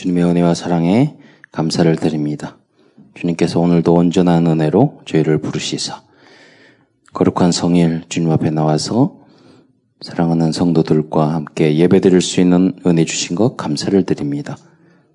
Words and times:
주님의 0.00 0.24
은혜와 0.24 0.54
사랑에 0.54 1.14
감사를 1.52 1.94
드립니다. 1.96 2.56
주님께서 3.12 3.60
오늘도 3.60 3.92
온전한 3.92 4.46
은혜로 4.46 5.02
저희를 5.04 5.42
부르시사 5.42 6.02
거룩한 7.12 7.52
성일 7.52 8.04
주님 8.08 8.30
앞에 8.30 8.48
나와서 8.48 9.18
사랑하는 10.00 10.52
성도들과 10.52 11.34
함께 11.34 11.76
예배드릴 11.76 12.22
수 12.22 12.40
있는 12.40 12.72
은혜 12.86 13.04
주신 13.04 13.36
것 13.36 13.58
감사를 13.58 14.02
드립니다. 14.04 14.56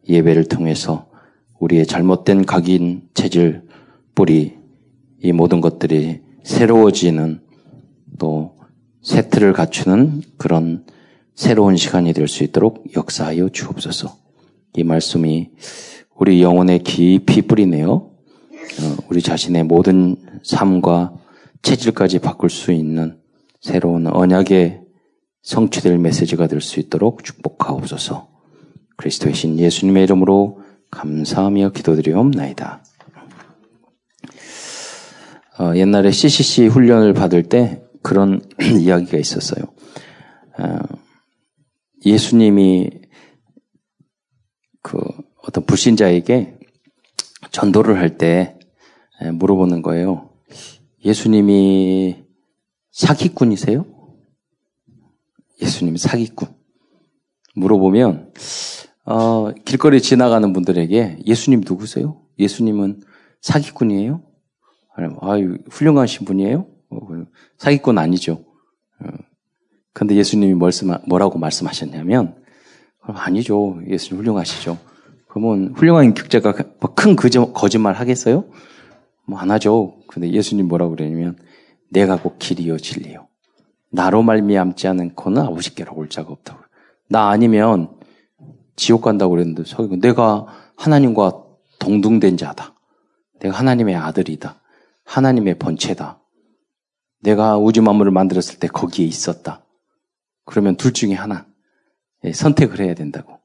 예배를 0.08 0.50
통해서 0.50 1.08
우리의 1.60 1.88
잘못된 1.88 2.46
각인, 2.46 3.08
체질, 3.16 3.64
뿌리 4.14 4.54
이 5.20 5.32
모든 5.32 5.62
것들이 5.62 6.22
새로워지는 6.44 7.42
또 8.20 8.56
세트를 9.02 9.54
갖추는 9.54 10.22
그런 10.38 10.86
새로운 11.34 11.76
시간이 11.76 12.14
될 12.14 12.28
수 12.28 12.44
있도록 12.44 12.84
역사하여 12.96 13.50
주옵소서. 13.50 14.25
이 14.78 14.84
말씀이 14.84 15.52
우리 16.16 16.42
영혼에 16.42 16.80
깊이 16.80 17.42
뿌리네요. 17.42 17.92
어, 17.92 18.98
우리 19.10 19.22
자신의 19.22 19.64
모든 19.64 20.16
삶과 20.44 21.14
체질까지 21.62 22.20
바꿀 22.20 22.50
수 22.50 22.72
있는 22.72 23.18
새로운 23.62 24.08
언약의 24.08 24.82
성취될 25.42 25.98
메시지가 25.98 26.48
될 26.48 26.62
수 26.62 26.80
있도록 26.80 27.24
축복하옵소서. 27.24 28.28
그리스도의 28.98 29.34
신 29.34 29.60
예수님의 29.60 30.04
이름으로 30.04 30.62
감사하며 30.92 31.72
기도드리옵나이다. 31.72 32.84
어, 35.60 35.76
옛날에 35.76 36.12
CCC 36.12 36.68
훈련을 36.68 37.14
받을 37.14 37.44
때 37.44 37.82
그런 38.02 38.42
이야기가 38.82 39.18
있었어요. 39.18 39.64
어, 40.60 40.80
예수님이 42.06 43.05
그 44.86 45.00
어떤 45.42 45.66
불신자에게 45.66 46.60
전도를 47.52 47.98
할 47.98 48.18
때 48.20 48.60
물어보는 49.34 49.82
거예요. 49.82 50.30
예수님이 51.04 52.24
사기꾼이세요? 52.92 53.84
예수님이 55.60 55.98
사기꾼. 55.98 56.50
물어보면 57.56 58.34
어, 59.06 59.52
길거리 59.66 60.02
지나가는 60.02 60.54
분들에게 60.54 61.20
예수님 61.26 61.64
누구세요? 61.66 62.22
예수님은 62.38 63.02
사기꾼이에요? 63.42 64.22
아유 65.22 65.58
훌륭하신 65.72 66.26
분이에요? 66.26 66.68
어, 66.92 67.00
사기꾼 67.58 67.98
아니죠. 67.98 68.46
어, 69.00 69.08
근데 69.94 70.16
예수님이 70.16 70.54
말씀, 70.54 70.92
뭐라고 71.08 71.40
말씀하셨냐면 71.40 72.36
아니죠. 73.08 73.80
예수님 73.88 74.22
훌륭하시죠. 74.22 74.78
그러면 75.28 75.74
훌륭한 75.76 76.14
교자가 76.14 76.54
뭐큰 76.80 77.16
거짓말 77.54 77.94
하겠어요? 77.94 78.46
뭐 79.28 79.40
안 79.40 79.52
하죠. 79.52 79.98
근데 80.08 80.32
예수님 80.32 80.68
뭐라고 80.68 80.96
그러냐면 80.96 81.38
내가 81.90 82.22
곧 82.22 82.38
길이요 82.40 82.78
진리요. 82.78 83.28
나로 83.92 84.24
말미암지 84.24 84.88
않은거는 84.88 85.42
아버지께로 85.42 85.94
올 85.96 86.10
자가 86.10 86.32
없다고. 86.32 86.60
나 87.10 87.30
아니면 87.30 87.90
지옥 88.76 89.02
간다고 89.02 89.32
그랬는데 89.32 89.64
내가 90.02 90.48
하나님과 90.76 91.44
동등된 91.80 92.38
자다. 92.38 92.74
내가 93.40 93.58
하나님의 93.58 93.96
아들이다. 93.96 94.62
하나님의 95.06 95.60
번체다. 95.60 96.20
내가 97.22 97.58
우주 97.58 97.82
만물을 97.82 98.12
만들었을 98.12 98.60
때 98.60 98.68
거기에 98.68 99.06
있었다. 99.06 99.64
그러면 100.46 100.76
둘 100.76 100.94
중에 100.94 101.14
하나 101.14 101.46
예, 101.46 101.55
선택을 102.34 102.80
해야 102.80 102.94
된다고. 102.94 103.40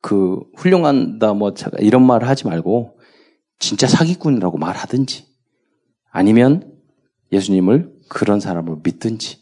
그 0.00 0.40
훌륭한다 0.56 1.32
뭐 1.32 1.54
이런 1.78 2.06
말을 2.06 2.28
하지 2.28 2.46
말고 2.46 2.98
진짜 3.58 3.86
사기꾼이라고 3.86 4.58
말하든지 4.58 5.24
아니면 6.10 6.78
예수님을 7.32 7.90
그런 8.10 8.38
사람을 8.38 8.80
믿든지 8.84 9.38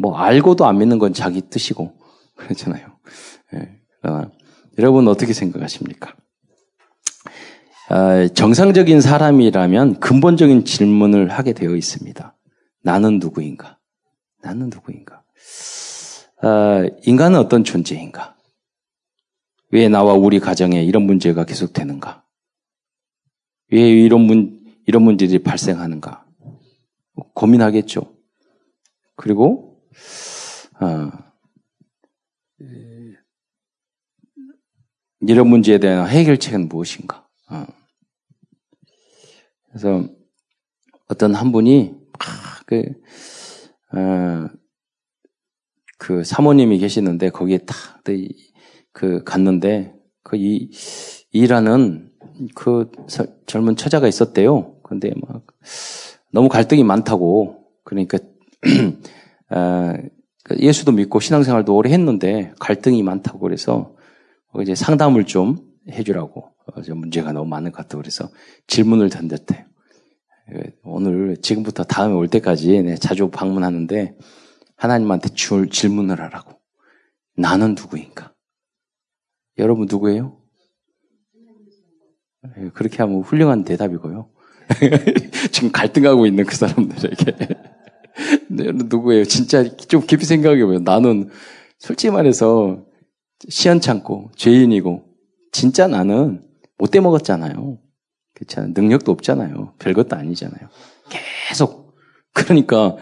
뭐 0.00 0.16
알고도 0.16 0.66
안 0.66 0.78
믿는 0.78 0.98
건 0.98 1.12
자기 1.12 1.42
뜻이고 1.42 1.98
그렇잖아요. 2.36 2.86
예, 3.54 3.80
그러나 4.00 4.30
여러분 4.78 5.08
어떻게 5.08 5.32
생각하십니까? 5.32 6.14
아, 7.90 8.28
정상적인 8.28 9.00
사람이라면 9.00 9.98
근본적인 9.98 10.64
질문을 10.64 11.30
하게 11.30 11.54
되어 11.54 11.74
있습니다. 11.74 12.36
나는 12.82 13.18
누구인가? 13.18 13.78
나는 14.42 14.70
누구인가? 14.70 15.24
아, 16.40 16.86
인간은 17.04 17.38
어떤 17.38 17.64
존재인가? 17.64 18.36
왜 19.70 19.88
나와 19.88 20.14
우리 20.14 20.38
가정에 20.38 20.82
이런 20.82 21.02
문제가 21.02 21.44
계속되는가? 21.44 22.24
왜 23.72 23.80
이런 23.90 24.22
문, 24.22 24.64
이런 24.86 25.02
문제들이 25.02 25.42
발생하는가? 25.42 26.26
고민하겠죠. 27.34 28.16
그리고, 29.16 29.82
어, 30.80 31.10
이런 35.20 35.48
문제에 35.48 35.78
대한 35.78 36.08
해결책은 36.08 36.68
무엇인가? 36.68 37.28
어. 37.50 37.66
그래서 39.68 40.08
어떤 41.08 41.34
한 41.34 41.50
분이 41.50 41.94
그, 42.66 42.82
어, 43.92 44.48
그 45.98 46.24
사모님이 46.24 46.78
계시는데 46.78 47.30
거기에 47.30 47.58
딱그 47.58 49.24
갔는데 49.24 49.94
그 50.22 50.36
이 50.36 50.70
일하는 51.32 52.10
그 52.54 52.90
젊은 53.46 53.76
처자가 53.76 54.08
있었대요. 54.08 54.76
근데 54.82 55.12
막 55.26 55.44
너무 56.32 56.48
갈등이 56.48 56.84
많다고 56.84 57.64
그러니까 57.84 58.18
어, 59.50 59.92
예수도 60.58 60.92
믿고 60.92 61.20
신앙생활도 61.20 61.74
오래 61.74 61.90
했는데 61.90 62.52
갈등이 62.58 63.02
많다고 63.02 63.38
그래서 63.40 63.94
이제 64.62 64.74
상담을 64.74 65.24
좀 65.24 65.58
해주라고 65.90 66.50
문제가 66.94 67.32
너무 67.32 67.48
많은 67.48 67.70
것 67.70 67.78
같다고 67.78 68.02
그래서 68.02 68.28
질문을 68.66 69.10
던졌대요. 69.10 69.64
오늘 70.84 71.36
지금부터 71.42 71.84
다음에 71.84 72.14
올 72.14 72.28
때까지 72.28 72.96
자주 72.98 73.28
방문하는데 73.28 74.16
하나님한테 74.78 75.30
줄 75.30 75.68
질문을 75.68 76.20
하라고. 76.20 76.58
나는 77.36 77.74
누구인가? 77.74 78.32
여러분 79.58 79.86
누구예요? 79.90 80.40
예, 82.56 82.70
그렇게 82.70 82.98
하면 82.98 83.20
훌륭한 83.22 83.64
대답이고요. 83.64 84.30
지금 85.50 85.72
갈등하고 85.72 86.26
있는 86.26 86.44
그 86.44 86.56
사람들에게. 86.56 87.24
네, 88.50 88.72
누구예요? 88.72 89.24
진짜 89.24 89.64
좀 89.76 90.06
깊이 90.06 90.24
생각해보면 90.24 90.84
나는 90.84 91.28
솔직히 91.78 92.12
말해서 92.12 92.84
시원찮고 93.48 94.32
죄인이고 94.36 95.04
진짜 95.52 95.88
나는 95.88 96.44
못돼 96.76 97.00
먹었잖아요. 97.00 97.78
그렇잖아요. 98.34 98.72
능력도 98.76 99.10
없잖아요. 99.10 99.74
별것도 99.78 100.14
아니잖아요. 100.16 100.68
계속 101.48 101.96
그러니까 102.32 102.96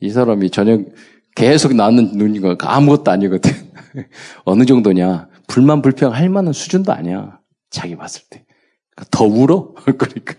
이 0.00 0.10
사람이 0.10 0.50
저녁 0.50 0.86
계속 1.34 1.74
나는 1.74 2.12
눈이가 2.16 2.56
아무것도 2.60 3.10
아니거든. 3.10 3.52
어느 4.44 4.64
정도냐? 4.64 5.28
불만 5.46 5.82
불평 5.82 6.12
할 6.12 6.28
만한 6.28 6.52
수준도 6.52 6.92
아니야. 6.92 7.40
자기 7.70 7.96
봤을 7.96 8.22
때. 8.30 8.44
그러니까 8.90 9.16
더 9.16 9.24
울어? 9.24 9.74
그러니까. 9.98 10.34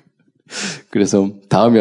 그래서 0.90 1.30
다음에 1.50 1.80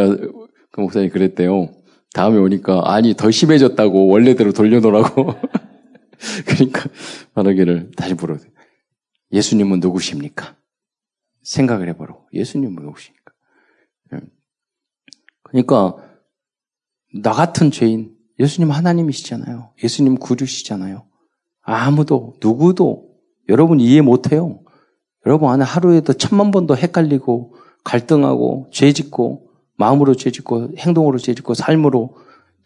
그 0.71 0.81
목사님 0.81 1.11
그랬대요. 1.11 1.75
다음에 2.13 2.39
오니까 2.39 2.83
아니 2.85 3.15
더 3.15 3.31
심해졌다고 3.31 4.09
원래대로 4.09 4.53
돌려놓으라고. 4.53 5.35
그러니까 6.47 6.89
말하기를 7.35 7.93
다시 7.97 8.15
물어요. 8.15 8.39
예수님은 9.33 9.81
누구십니까? 9.81 10.57
생각을 11.43 11.89
해보라고. 11.89 12.27
예수님은 12.33 12.83
누구십니까? 12.83 13.33
예. 14.15 14.21
그러니까 15.43 15.97
나 17.23 17.33
같은 17.33 17.71
죄인 17.71 18.15
예수님 18.41 18.71
하나님이시잖아요. 18.71 19.71
예수님 19.85 20.17
구주시잖아요. 20.17 21.05
아무도 21.63 22.35
누구도 22.43 23.11
여러분 23.49 23.81
이해 23.81 24.01
못해요. 24.01 24.61
여러분 25.27 25.51
안에 25.51 25.63
하루에도 25.63 26.15
천만 26.15 26.51
번도 26.51 26.77
헷갈리고 26.77 27.55
갈등하고 27.85 28.71
죄 28.73 28.93
짓고 28.93 29.51
마음으로 29.77 30.15
죄 30.15 30.31
짓고 30.31 30.71
행동으로 30.79 31.19
죄 31.19 31.35
짓고 31.35 31.55
삶으로 31.55 32.17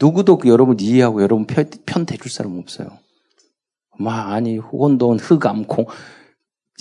누구도 0.01 0.39
그 0.39 0.49
여러분 0.49 0.79
이해하고 0.79 1.23
여러분 1.23 1.47
편, 1.47 1.69
편 1.85 2.07
대줄 2.07 2.31
사람 2.31 2.57
없어요. 2.59 2.89
막 3.99 4.33
아니 4.33 4.59
혼돈 4.59 5.19
흑암콩 5.19 5.87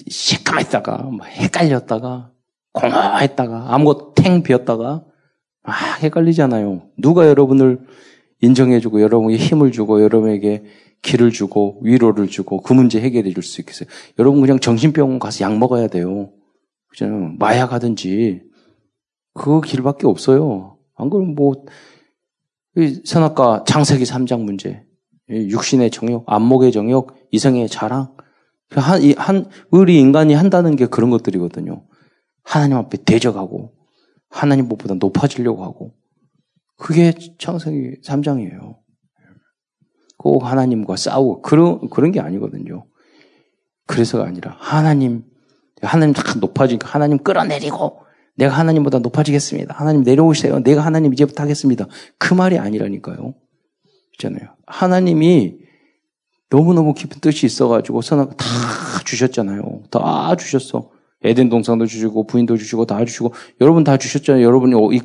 시커맸다가 0.10 1.24
헷갈렸다가 1.24 2.31
공허했다가 2.74 3.74
아무것도 3.74 4.13
탱 4.16 4.44
비었다가 4.44 5.04
막 5.63 6.04
헷갈리잖아요. 6.04 6.90
누가 6.98 7.28
여러분을 7.28 7.86
인정해주고 8.44 9.01
여러분에게 9.01 9.42
힘을 9.42 9.72
주고 9.72 10.01
여러분에게 10.04 10.66
길을 11.01 11.31
주고 11.31 11.80
위로를 11.81 12.28
주고 12.28 12.62
그 12.62 12.74
문제 12.74 13.00
해결해 13.00 13.31
줄 13.34 13.42
수 13.42 13.62
있겠어요. 13.62 13.88
여러분 14.19 14.42
그냥 14.42 14.60
정신병원 14.60 15.19
가서 15.19 15.45
약 15.45 15.57
먹어야 15.57 15.88
돼요. 15.88 16.31
그잖아요. 16.90 17.36
마약 17.40 17.72
하든지 17.72 18.42
그 19.34 19.62
길밖에 19.62 20.07
없어요. 20.07 20.78
안 20.95 21.10
그러면 21.10 21.36
뭐 21.36 21.54
선악과 23.06 23.63
창세기 23.66 24.04
3장 24.04 24.42
문제, 24.42 24.84
육신의 25.30 25.92
정욕, 25.92 26.25
안목의 26.28 26.72
정욕, 26.72 27.16
이성의 27.31 27.69
자랑, 27.69 28.16
그 28.69 28.80
한, 28.80 29.01
한, 29.18 29.45
우리 29.69 30.00
인간이 30.00 30.34
한다는 30.34 30.75
게 30.75 30.88
그런 30.88 31.10
것들이거든요. 31.12 31.86
하나님 32.44 32.78
앞에 32.78 32.98
대적하고, 33.06 33.74
하나님 34.30 34.68
보다 34.68 34.95
높아지려고 34.95 35.63
하고, 35.63 35.94
그게 36.78 37.14
창세기 37.40 38.02
3장이에요. 38.02 38.78
꼭 40.18 40.46
하나님과 40.46 40.96
싸우고, 40.96 41.42
그런, 41.42 41.90
그런 41.90 42.12
게 42.12 42.20
아니거든요. 42.20 42.86
그래서가 43.88 44.25
아니라, 44.25 44.56
하나님, 44.60 45.24
하나님 45.81 46.14
다 46.14 46.24
높아지니까 46.40 46.88
하나님 46.88 47.18
끌어내리고, 47.18 48.04
내가 48.36 48.54
하나님보다 48.54 49.00
높아지겠습니다. 49.00 49.75
하나님 49.75 50.04
내려오세요. 50.04 50.60
내가 50.64 50.81
하나님 50.81 51.14
이제부터 51.14 51.44
하겠습니다. 51.44 51.86
그 52.18 52.34
말이 52.34 52.58
아니라니까요. 52.58 53.36
있잖아요. 54.14 54.56
하나님이 54.66 55.58
너무너무 56.50 56.94
깊은 56.94 57.19
뜻이 57.19 57.46
있어가지고 57.46 58.02
선악 58.02 58.38
다 58.38 58.46
주셨잖아요. 59.06 59.84
다 59.90 60.36
주셨어. 60.36 60.92
에덴 61.24 61.50
동산도 61.50 61.86
주시고 61.86 62.28
부인도 62.28 62.58
주시고 62.58 62.86
다 62.86 63.04
주시고 63.06 63.34
여러분 63.62 63.84
다 63.84 63.98
주셨잖아요. 63.98 64.44
여러분이 64.44 65.00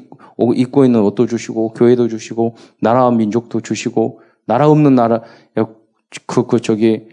입고 0.56 0.84
있는 0.84 1.00
옷도 1.02 1.26
주시고 1.26 1.74
교회도 1.74 2.08
주시고 2.08 2.56
나라와 2.80 3.10
민족도 3.10 3.60
주시고 3.60 4.20
나라 4.46 4.68
없는 4.68 4.94
나라 4.94 5.22
그, 6.26 6.46
그 6.46 6.60
저기 6.60 7.08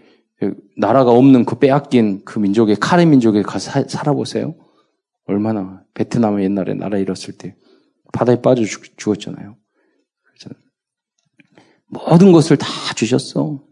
나라가 0.76 1.10
없는 1.12 1.44
그 1.44 1.58
빼앗긴 1.58 2.22
그 2.24 2.38
민족의 2.38 2.76
카레 2.76 3.04
민족에 3.04 3.42
가서 3.42 3.84
살아보세요. 3.88 4.54
얼마나 5.26 5.82
베트남은 5.94 6.42
옛날에 6.42 6.74
나라 6.74 6.98
잃었을 6.98 7.36
때 7.36 7.56
바다에 8.12 8.40
빠져 8.40 8.64
죽, 8.64 8.96
죽었잖아요. 8.96 9.56
모든 11.88 12.32
것을 12.32 12.56
다 12.56 12.66
주셨어. 12.94 13.62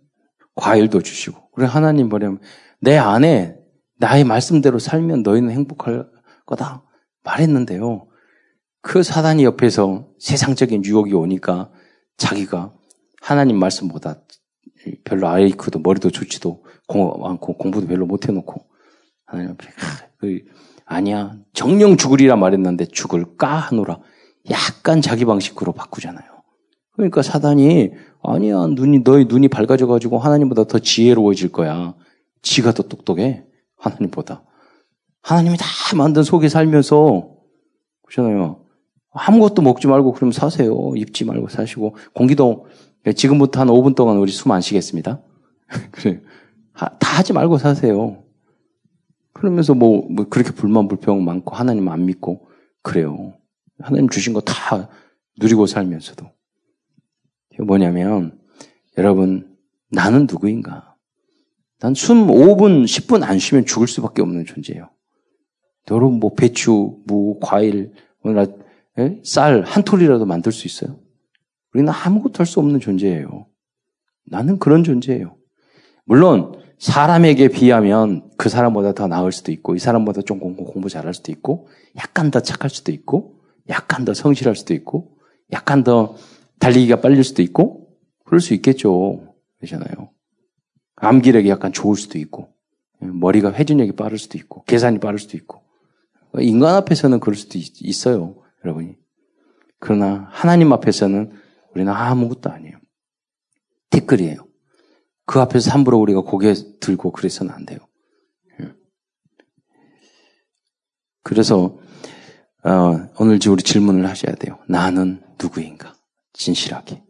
과일도 0.54 1.02
주시고. 1.02 1.50
그래 1.50 1.66
하나님 1.66 2.08
보려면 2.08 2.40
내 2.80 2.96
안에 2.96 3.56
나의 4.04 4.24
말씀대로 4.24 4.78
살면 4.78 5.22
너희는 5.22 5.50
행복할 5.50 6.06
거다 6.44 6.82
말했는데요. 7.22 8.06
그 8.82 9.02
사단이 9.02 9.44
옆에서 9.44 10.08
세상적인 10.18 10.84
유혹이 10.84 11.14
오니까 11.14 11.70
자기가 12.18 12.74
하나님 13.22 13.58
말씀보다 13.58 14.20
별로 15.04 15.28
아이크도 15.28 15.78
머리도 15.78 16.10
좋지도 16.10 16.64
않고 16.86 17.56
공부도 17.56 17.86
별로 17.86 18.04
못 18.04 18.28
해놓고 18.28 18.66
하나님 19.24 19.52
앞에 19.52 19.68
그 20.18 20.40
아니야 20.84 21.38
정령 21.54 21.96
죽으리라 21.96 22.36
말했는데 22.36 22.84
죽을까 22.84 23.56
하노라 23.56 24.00
약간 24.50 25.00
자기 25.00 25.24
방식으로 25.24 25.72
바꾸잖아요. 25.72 26.28
그러니까 26.92 27.22
사단이 27.22 27.92
아니야 28.22 28.66
눈이 28.66 29.02
너희 29.02 29.24
눈이 29.24 29.48
밝아져 29.48 29.86
가지고 29.86 30.18
하나님보다 30.18 30.64
더 30.64 30.78
지혜로워질 30.78 31.52
거야. 31.52 31.94
지가 32.42 32.72
더 32.72 32.82
똑똑해 32.82 33.46
하나님보다. 33.76 34.44
하나님이 35.22 35.56
다 35.56 35.64
만든 35.96 36.22
속에 36.22 36.48
살면서 36.48 37.30
그렇잖아요. 38.06 38.64
아무것도 39.12 39.62
먹지 39.62 39.86
말고 39.86 40.12
그럼 40.12 40.32
사세요. 40.32 40.92
입지 40.96 41.24
말고 41.24 41.48
사시고 41.48 41.96
공기도 42.14 42.66
지금부터 43.16 43.60
한 43.60 43.68
5분 43.68 43.94
동안 43.94 44.16
우리 44.18 44.32
숨 44.32 44.50
안 44.52 44.60
쉬겠습니다. 44.60 45.20
그래 45.92 46.20
다 46.74 46.90
하지 47.00 47.32
말고 47.32 47.58
사세요. 47.58 48.22
그러면서 49.32 49.74
뭐, 49.74 50.06
뭐 50.10 50.26
그렇게 50.28 50.50
불만 50.52 50.88
불평 50.88 51.24
많고 51.24 51.54
하나님 51.54 51.88
안 51.88 52.06
믿고 52.06 52.48
그래요. 52.82 53.34
하나님 53.80 54.08
주신 54.08 54.32
거 54.32 54.40
다 54.40 54.88
누리고 55.40 55.66
살면서도 55.66 56.26
뭐냐면 57.66 58.38
여러분 58.98 59.56
나는 59.90 60.26
누구인가? 60.30 60.93
난 61.80 61.92
숨 61.94 62.26
5분, 62.28 62.84
10분 62.84 63.22
안 63.22 63.38
쉬면 63.38 63.66
죽을 63.66 63.86
수밖에 63.88 64.22
없는 64.22 64.46
존재예요. 64.46 64.90
여러분 65.90 66.18
뭐 66.18 66.34
배추, 66.34 67.02
무, 67.06 67.38
과일, 67.40 67.92
예? 68.98 69.20
쌀한 69.24 69.82
톨이라도 69.84 70.24
만들 70.24 70.52
수 70.52 70.66
있어요? 70.66 70.98
우리는 71.74 71.92
아무것도 71.92 72.38
할 72.38 72.46
수 72.46 72.60
없는 72.60 72.80
존재예요. 72.80 73.46
나는 74.26 74.58
그런 74.58 74.84
존재예요. 74.84 75.36
물론 76.06 76.52
사람에게 76.78 77.48
비하면 77.48 78.30
그 78.38 78.48
사람보다 78.48 78.94
더 78.94 79.06
나을 79.06 79.32
수도 79.32 79.52
있고 79.52 79.74
이 79.74 79.78
사람보다 79.78 80.22
좀 80.22 80.38
공부, 80.38 80.64
공부 80.64 80.88
잘할 80.88 81.12
수도 81.12 81.32
있고 81.32 81.68
약간 81.96 82.30
더 82.30 82.40
착할 82.40 82.70
수도 82.70 82.92
있고 82.92 83.40
약간 83.68 84.04
더 84.04 84.14
성실할 84.14 84.54
수도 84.56 84.74
있고 84.74 85.18
약간 85.52 85.84
더 85.84 86.16
달리기가 86.60 87.00
빨릴 87.00 87.24
수도 87.24 87.42
있고 87.42 87.88
그럴 88.24 88.40
수 88.40 88.54
있겠죠. 88.54 89.34
그러잖아요. 89.58 90.13
암기력이 91.04 91.48
약간 91.48 91.72
좋을 91.72 91.96
수도 91.96 92.18
있고 92.18 92.48
머리가 93.00 93.52
회전력이 93.52 93.92
빠를 93.92 94.18
수도 94.18 94.38
있고 94.38 94.64
계산이 94.64 94.98
빠를 95.00 95.18
수도 95.18 95.36
있고 95.36 95.62
인간 96.40 96.74
앞에서는 96.76 97.20
그럴 97.20 97.36
수도 97.36 97.58
있, 97.58 98.06
어요 98.06 98.36
여러분이. 98.64 98.96
그러나 99.78 100.28
하나님 100.30 100.72
앞에서는 100.72 101.32
우리는 101.74 101.92
아무것도 101.92 102.50
아니에요. 102.50 102.78
댓글이에요. 103.90 104.46
그 105.26 105.40
앞에서 105.40 105.70
함부로 105.70 105.98
우리가 105.98 106.22
고개 106.22 106.54
들고 106.80 107.12
그래서는 107.12 107.52
안 107.52 107.64
돼요. 107.64 107.78
예. 108.60 108.72
그래서 111.22 111.78
어, 112.64 113.08
오늘 113.18 113.38
우리 113.48 113.62
질문을 113.62 114.08
하셔야 114.08 114.34
돼요. 114.34 114.58
나는 114.68 115.22
누구인가? 115.40 115.94
진실하게. 116.32 117.03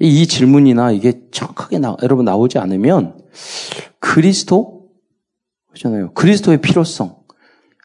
이 0.00 0.26
질문이나 0.26 0.92
이게 0.92 1.20
정확하게 1.30 1.78
나, 1.78 1.96
여러분 2.02 2.24
나오지 2.24 2.58
않으면 2.58 3.20
그리스도 3.98 4.88
그렇잖아요. 5.68 6.12
그리스도의 6.14 6.60
필요성. 6.60 7.20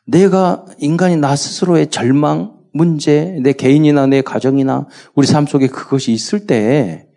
내가 0.07 0.65
인간이 0.79 1.17
나 1.17 1.35
스스로의 1.35 1.89
절망, 1.89 2.55
문제, 2.71 3.37
내 3.41 3.53
개인이나 3.53 4.07
내 4.07 4.21
가정이나 4.21 4.87
우리 5.13 5.27
삶 5.27 5.45
속에 5.45 5.67
그것이 5.67 6.13
있을 6.13 6.47
때 6.47 7.09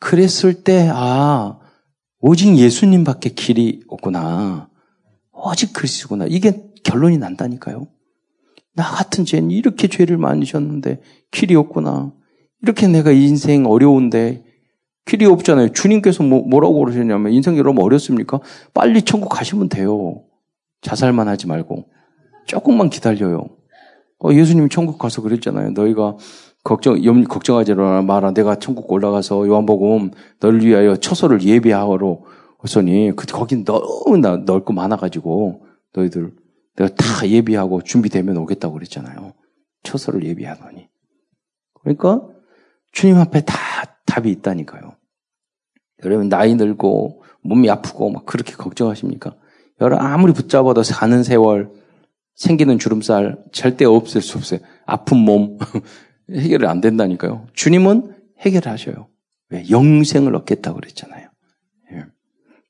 그랬을 0.00 0.64
때 0.64 0.88
아, 0.92 1.58
오직 2.20 2.56
예수님밖에 2.56 3.30
길이 3.30 3.82
없구나. 3.88 4.70
오직 5.32 5.72
그리스구나. 5.72 6.26
이게 6.28 6.64
결론이 6.84 7.18
난다니까요. 7.18 7.86
나 8.74 8.84
같은 8.84 9.24
죄는 9.24 9.50
이렇게 9.50 9.88
죄를 9.88 10.16
많이 10.16 10.46
졌는데 10.46 11.02
길이 11.30 11.54
없구나. 11.54 12.12
이렇게 12.62 12.88
내가 12.88 13.10
인생 13.10 13.66
어려운데 13.66 14.44
길이 15.06 15.26
없잖아요. 15.26 15.72
주님께서 15.72 16.22
뭐, 16.22 16.42
뭐라고 16.42 16.78
그러셨냐면 16.78 17.32
인생 17.32 17.56
여러분 17.56 17.82
어렵습니까? 17.82 18.40
빨리 18.74 19.02
천국 19.02 19.28
가시면 19.28 19.68
돼요. 19.68 20.22
자살만 20.82 21.28
하지 21.28 21.46
말고 21.46 21.86
조금만 22.46 22.90
기다려요. 22.90 23.48
어, 24.18 24.32
예수님이 24.32 24.68
천국 24.68 24.98
가서 24.98 25.22
그랬잖아요. 25.22 25.70
너희가 25.70 26.16
걱정 26.62 27.02
염, 27.04 27.24
걱정하지 27.24 27.74
마라. 27.74 28.32
내가 28.32 28.56
천국 28.56 28.90
올라가서 28.92 29.46
요한복음 29.46 30.10
너를 30.40 30.64
위하여 30.64 30.96
처소를 30.96 31.42
예비하러 31.42 32.20
했더니 32.64 33.12
그 33.16 33.26
거긴 33.26 33.64
너무 33.64 34.18
넓고 34.18 34.72
많아가지고 34.74 35.64
너희들 35.94 36.32
내가 36.76 36.94
다 36.94 37.26
예비하고 37.26 37.82
준비되면 37.82 38.36
오겠다고 38.36 38.74
그랬잖아요. 38.74 39.32
처소를 39.82 40.24
예비하더니 40.24 40.88
그러니까 41.80 42.26
주님 42.92 43.16
앞에 43.18 43.42
다 43.42 43.56
답이 44.06 44.30
있다니까요. 44.30 44.96
여러분 46.04 46.28
나이 46.28 46.56
들고 46.56 47.22
몸이 47.42 47.70
아프고 47.70 48.10
막 48.10 48.26
그렇게 48.26 48.54
걱정하십니까? 48.54 49.36
여러분 49.80 50.04
아무리 50.04 50.32
붙잡아도 50.32 50.82
사는 50.82 51.22
세월 51.22 51.70
생기는 52.34 52.78
주름살 52.78 53.38
절대 53.52 53.84
없을 53.84 54.22
수 54.22 54.38
없어요. 54.38 54.60
아픈 54.86 55.18
몸 55.18 55.58
해결이 56.30 56.66
안 56.66 56.80
된다니까요. 56.80 57.46
주님은 57.54 58.16
해결을 58.40 58.72
하셔요. 58.72 59.08
왜? 59.50 59.68
영생을 59.68 60.34
얻겠다고 60.36 60.80
그랬잖아요. 60.80 61.28
예. 61.92 62.04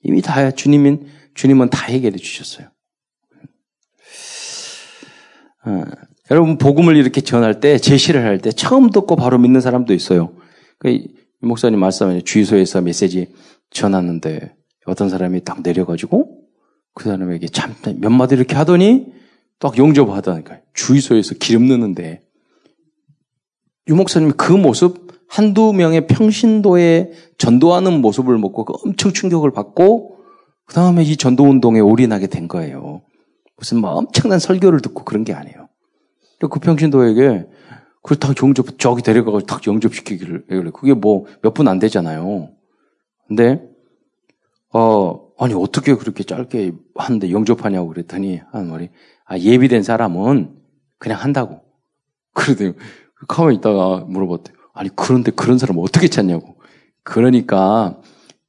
이미 0.02 0.22
다 0.22 0.50
주님은 0.50 1.06
주님은 1.34 1.70
다 1.70 1.86
해결해 1.86 2.16
주셨어요. 2.16 2.68
아, 5.62 5.84
여러분 6.30 6.58
복음을 6.58 6.96
이렇게 6.96 7.20
전할 7.20 7.60
때 7.60 7.78
제시를 7.78 8.24
할 8.24 8.38
때 8.38 8.52
처음 8.52 8.90
듣고 8.90 9.16
바로 9.16 9.38
믿는 9.38 9.60
사람도 9.60 9.92
있어요. 9.94 10.32
그 10.78 11.02
목사님 11.40 11.80
말씀에 11.80 12.20
주유소에서 12.22 12.80
메시지 12.82 13.32
전하는데 13.70 14.54
어떤 14.86 15.08
사람이 15.08 15.44
딱 15.44 15.62
내려가지고 15.62 16.38
그 16.94 17.04
사람에게 17.04 17.48
참몇 17.48 18.12
마디 18.12 18.34
이렇게 18.34 18.54
하더니 18.54 19.06
딱 19.58 19.76
용접하다니까 19.76 20.60
주유소에서 20.74 21.34
기름 21.34 21.68
넣는데 21.68 22.22
유 23.88 23.96
목사님이 23.96 24.32
그 24.36 24.52
모습 24.52 25.10
한두 25.28 25.72
명의 25.72 26.06
평신도에 26.06 27.12
전도하는 27.38 28.00
모습을 28.00 28.38
먹고 28.38 28.64
그 28.64 28.72
엄청 28.84 29.12
충격을 29.12 29.52
받고 29.52 30.18
그 30.66 30.74
다음에 30.74 31.02
이 31.02 31.16
전도 31.16 31.44
운동에 31.44 31.80
올인하게 31.80 32.28
된 32.28 32.46
거예요. 32.46 33.02
무슨 33.56 33.78
뭐 33.78 33.90
엄청난 33.90 34.38
설교를 34.38 34.80
듣고 34.80 35.04
그런 35.04 35.24
게 35.24 35.32
아니에요. 35.32 35.69
그 36.48 36.60
평신도에게 36.60 37.46
그딱 38.02 38.34
영접 38.42 38.78
저기 38.78 39.02
데려가고 39.02 39.40
딱 39.42 39.66
영접시키기를 39.66 40.72
그게 40.72 40.94
뭐 40.94 41.26
몇 41.42 41.54
분 41.54 41.68
안 41.68 41.78
되잖아요. 41.78 42.50
근데 43.28 43.62
어 44.72 45.20
아니 45.38 45.54
어떻게 45.54 45.94
그렇게 45.94 46.22
짧게 46.24 46.72
하는데 46.94 47.30
영접하냐고 47.30 47.88
그랬더니 47.88 48.40
하는 48.52 48.70
말이 48.70 48.90
아 49.26 49.38
예비된 49.38 49.82
사람은 49.82 50.56
그냥 50.98 51.20
한다고. 51.20 51.62
그러더니 52.34 52.74
가만히 53.28 53.56
있다가 53.56 54.04
물어봤대요. 54.08 54.56
아니 54.74 54.90
그런데 54.94 55.30
그런 55.32 55.58
사람 55.58 55.78
어떻게 55.78 56.08
찾냐고. 56.08 56.56
그러니까 57.02 58.00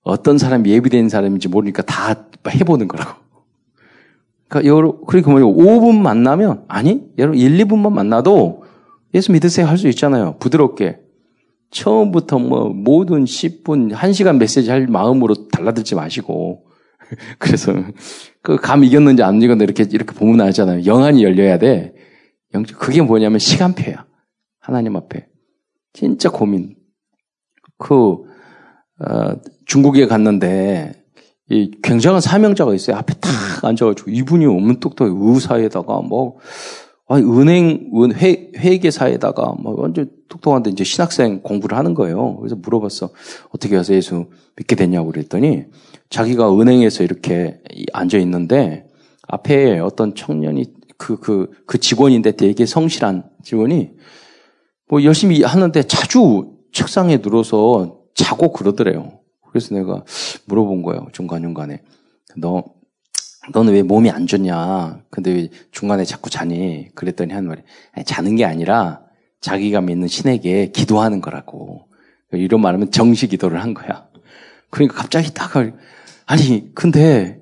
어떤 0.03 0.37
사람이 0.37 0.69
예비된 0.69 1.09
사람인지 1.09 1.47
모르니까 1.49 1.83
다 1.83 2.15
해보는 2.49 2.87
거라고. 2.87 3.20
그러니까 4.51 4.69
여러, 4.69 4.99
그러니까 5.07 5.31
뭐냐 5.31 5.45
5분 5.45 5.97
만나면 6.01 6.65
아니 6.67 7.05
여러분 7.17 7.39
1, 7.39 7.57
2분만 7.65 7.93
만나도 7.93 8.63
예수 9.13 9.31
믿으세요 9.31 9.65
할 9.65 9.77
수 9.77 9.87
있잖아요. 9.87 10.35
부드럽게. 10.39 10.99
처음부터 11.71 12.37
뭐 12.37 12.67
모든 12.67 13.23
10분, 13.23 13.93
1시간 13.93 14.37
메시지 14.37 14.69
할 14.69 14.87
마음으로 14.87 15.47
달라들지 15.47 15.95
마시고. 15.95 16.65
그래서 17.39 17.73
그 18.41 18.57
감 18.57 18.83
이겼는지 18.83 19.23
안 19.23 19.41
이겼는지 19.41 19.63
이렇게 19.63 19.83
이렇게 19.95 20.13
보면 20.13 20.41
알잖아요. 20.41 20.85
영안이 20.85 21.23
열려야 21.23 21.57
돼. 21.57 21.93
영 22.53 22.63
그게 22.63 23.01
뭐냐면 23.01 23.39
시간표야. 23.39 24.05
하나님 24.59 24.97
앞에. 24.97 25.27
진짜 25.93 26.29
고민. 26.29 26.75
그 27.77 28.17
어, 28.99 29.35
중국에 29.65 30.07
갔는데 30.07 31.00
이 31.51 31.69
굉장한 31.83 32.21
사명자가 32.21 32.73
있어요. 32.73 32.95
앞에 32.95 33.13
탁 33.15 33.65
앉아가지고 33.65 34.09
이분이 34.11 34.45
없는 34.45 34.79
똑똑히 34.79 35.11
의사에다가 35.13 36.01
뭐 36.01 36.37
아니, 37.09 37.25
은행, 37.25 37.91
은, 37.93 38.15
회, 38.15 38.51
회계사에다가 38.55 39.55
뭐 39.59 39.75
완전 39.81 40.09
똑똑한데 40.29 40.69
이제 40.69 40.85
신학생 40.85 41.41
공부를 41.41 41.77
하는 41.77 41.93
거예요. 41.93 42.37
그래서 42.37 42.55
물어봤어. 42.55 43.09
어떻게 43.49 43.75
해서 43.75 43.93
예수 43.93 44.27
믿게 44.55 44.77
됐냐고 44.77 45.11
그랬더니 45.11 45.65
자기가 46.09 46.57
은행에서 46.57 47.03
이렇게 47.03 47.59
앉아 47.91 48.17
있는데 48.19 48.87
앞에 49.27 49.79
어떤 49.79 50.15
청년이 50.15 50.73
그, 50.97 51.17
그, 51.17 51.49
그 51.65 51.79
직원인데 51.79 52.37
되게 52.37 52.65
성실한 52.65 53.25
직원이 53.43 53.89
뭐 54.87 55.03
열심히 55.03 55.43
하는데 55.43 55.83
자주 55.83 56.53
책상에 56.71 57.17
누워서 57.17 57.97
자고 58.13 58.53
그러더래요. 58.53 59.20
그래서 59.51 59.75
내가 59.75 60.03
물어본 60.45 60.81
거예요. 60.81 61.07
중간중간에. 61.11 61.81
너, 62.37 62.63
너는 63.53 63.73
왜 63.73 63.83
몸이 63.83 64.09
안 64.09 64.27
좋냐? 64.27 65.01
근데 65.09 65.31
왜 65.31 65.49
중간에 65.71 66.05
자꾸 66.05 66.29
자니? 66.29 66.89
그랬더니 66.95 67.33
한 67.33 67.45
말이, 67.45 67.61
자는 68.05 68.35
게 68.35 68.45
아니라 68.45 69.01
자기가 69.41 69.81
믿는 69.81 70.07
신에게 70.07 70.71
기도하는 70.71 71.21
거라고. 71.21 71.87
이런 72.31 72.61
말하면 72.61 72.91
정시 72.91 73.27
기도를 73.27 73.61
한 73.61 73.73
거야. 73.73 74.07
그러니까 74.69 74.95
갑자기 74.95 75.33
딱, 75.33 75.51
아니, 76.25 76.73
근데, 76.73 77.41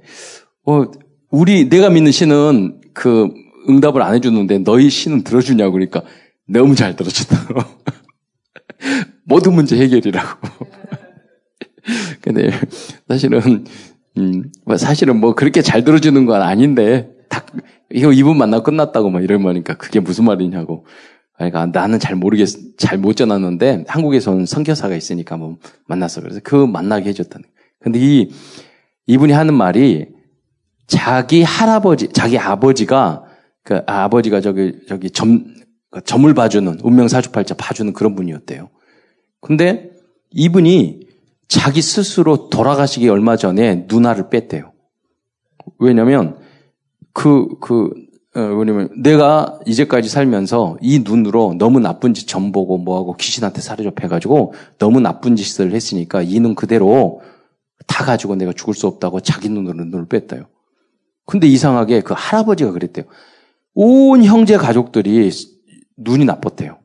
어, 0.65 0.85
우리, 1.29 1.69
내가 1.69 1.89
믿는 1.89 2.11
신은 2.11 2.81
그 2.93 3.29
응답을 3.69 4.01
안 4.01 4.15
해주는데 4.15 4.59
너희 4.59 4.89
신은 4.89 5.23
들어주냐고 5.23 5.73
그러니까 5.73 6.03
너무 6.47 6.75
잘 6.75 6.95
들어준다고. 6.95 7.61
모든 9.25 9.53
문제 9.53 9.77
해결이라고. 9.77 10.47
근데 12.21 12.49
사실은 13.07 13.65
음, 14.17 14.51
뭐 14.65 14.77
사실은 14.77 15.19
뭐 15.19 15.35
그렇게 15.35 15.61
잘 15.61 15.83
들어주는 15.83 16.25
건 16.25 16.41
아닌데, 16.41 17.09
딱, 17.29 17.47
이거 17.91 18.11
이분 18.11 18.37
만나 18.37 18.61
끝났다고 18.61 19.09
막 19.09 19.23
이러니까 19.23 19.75
그게 19.75 19.99
무슨 19.99 20.25
말이냐고. 20.25 20.85
그러니까 21.35 21.67
나는 21.67 21.99
잘 21.99 22.15
모르겠, 22.15 22.49
잘 22.77 22.97
못 22.97 23.15
전하는데 23.15 23.85
한국에서는 23.87 24.45
선교사가 24.45 24.95
있으니까 24.95 25.37
뭐 25.37 25.57
만났어. 25.87 26.21
그래서 26.21 26.41
그 26.43 26.55
만나게 26.55 27.09
해줬다는. 27.09 27.47
근데 27.79 27.99
이, 27.99 28.29
이분이 29.07 29.31
하는 29.31 29.53
말이 29.53 30.07
자기 30.87 31.43
할아버지, 31.43 32.09
자기 32.09 32.37
아버지가 32.37 33.23
그 33.63 33.81
아버지가 33.85 34.41
저기, 34.41 34.79
저기 34.87 35.09
점, 35.11 35.45
그 35.91 36.01
점을 36.01 36.31
봐주는, 36.33 36.79
운명 36.83 37.07
사주팔자 37.07 37.55
봐주는 37.55 37.93
그런 37.93 38.15
분이었대요. 38.15 38.69
근데 39.39 39.91
이분이 40.31 40.98
자기 41.49 41.81
스스로 41.81 42.49
돌아가시기 42.49 43.09
얼마 43.09 43.35
전에 43.35 43.85
누나를 43.89 44.29
뺐대요. 44.29 44.71
왜냐면, 45.79 46.37
그, 47.11 47.47
그, 47.59 47.91
어, 48.35 48.39
왜냐면 48.39 48.89
내가 49.01 49.59
이제까지 49.65 50.07
살면서 50.07 50.77
이 50.81 50.99
눈으로 50.99 51.55
너무 51.57 51.79
나쁜 51.79 52.13
짓점 52.13 52.51
보고 52.51 52.77
뭐하고 52.77 53.15
귀신한테 53.15 53.61
사로잡혀가지고 53.61 54.53
너무 54.77 54.99
나쁜 55.01 55.35
짓을 55.35 55.73
했으니까 55.73 56.21
이 56.21 56.39
눈 56.39 56.53
그대로 56.53 57.21
다 57.87 58.05
가지고 58.05 58.35
내가 58.35 58.53
죽을 58.53 58.75
수 58.75 58.85
없다고 58.85 59.21
자기 59.21 59.49
눈으로 59.49 59.83
눈을 59.83 60.05
뺐대요. 60.07 60.45
근데 61.25 61.47
이상하게 61.47 62.01
그 62.01 62.13
할아버지가 62.15 62.71
그랬대요. 62.71 63.05
온 63.73 64.23
형제 64.23 64.57
가족들이 64.57 65.31
눈이 65.97 66.25
나빴대요. 66.25 66.77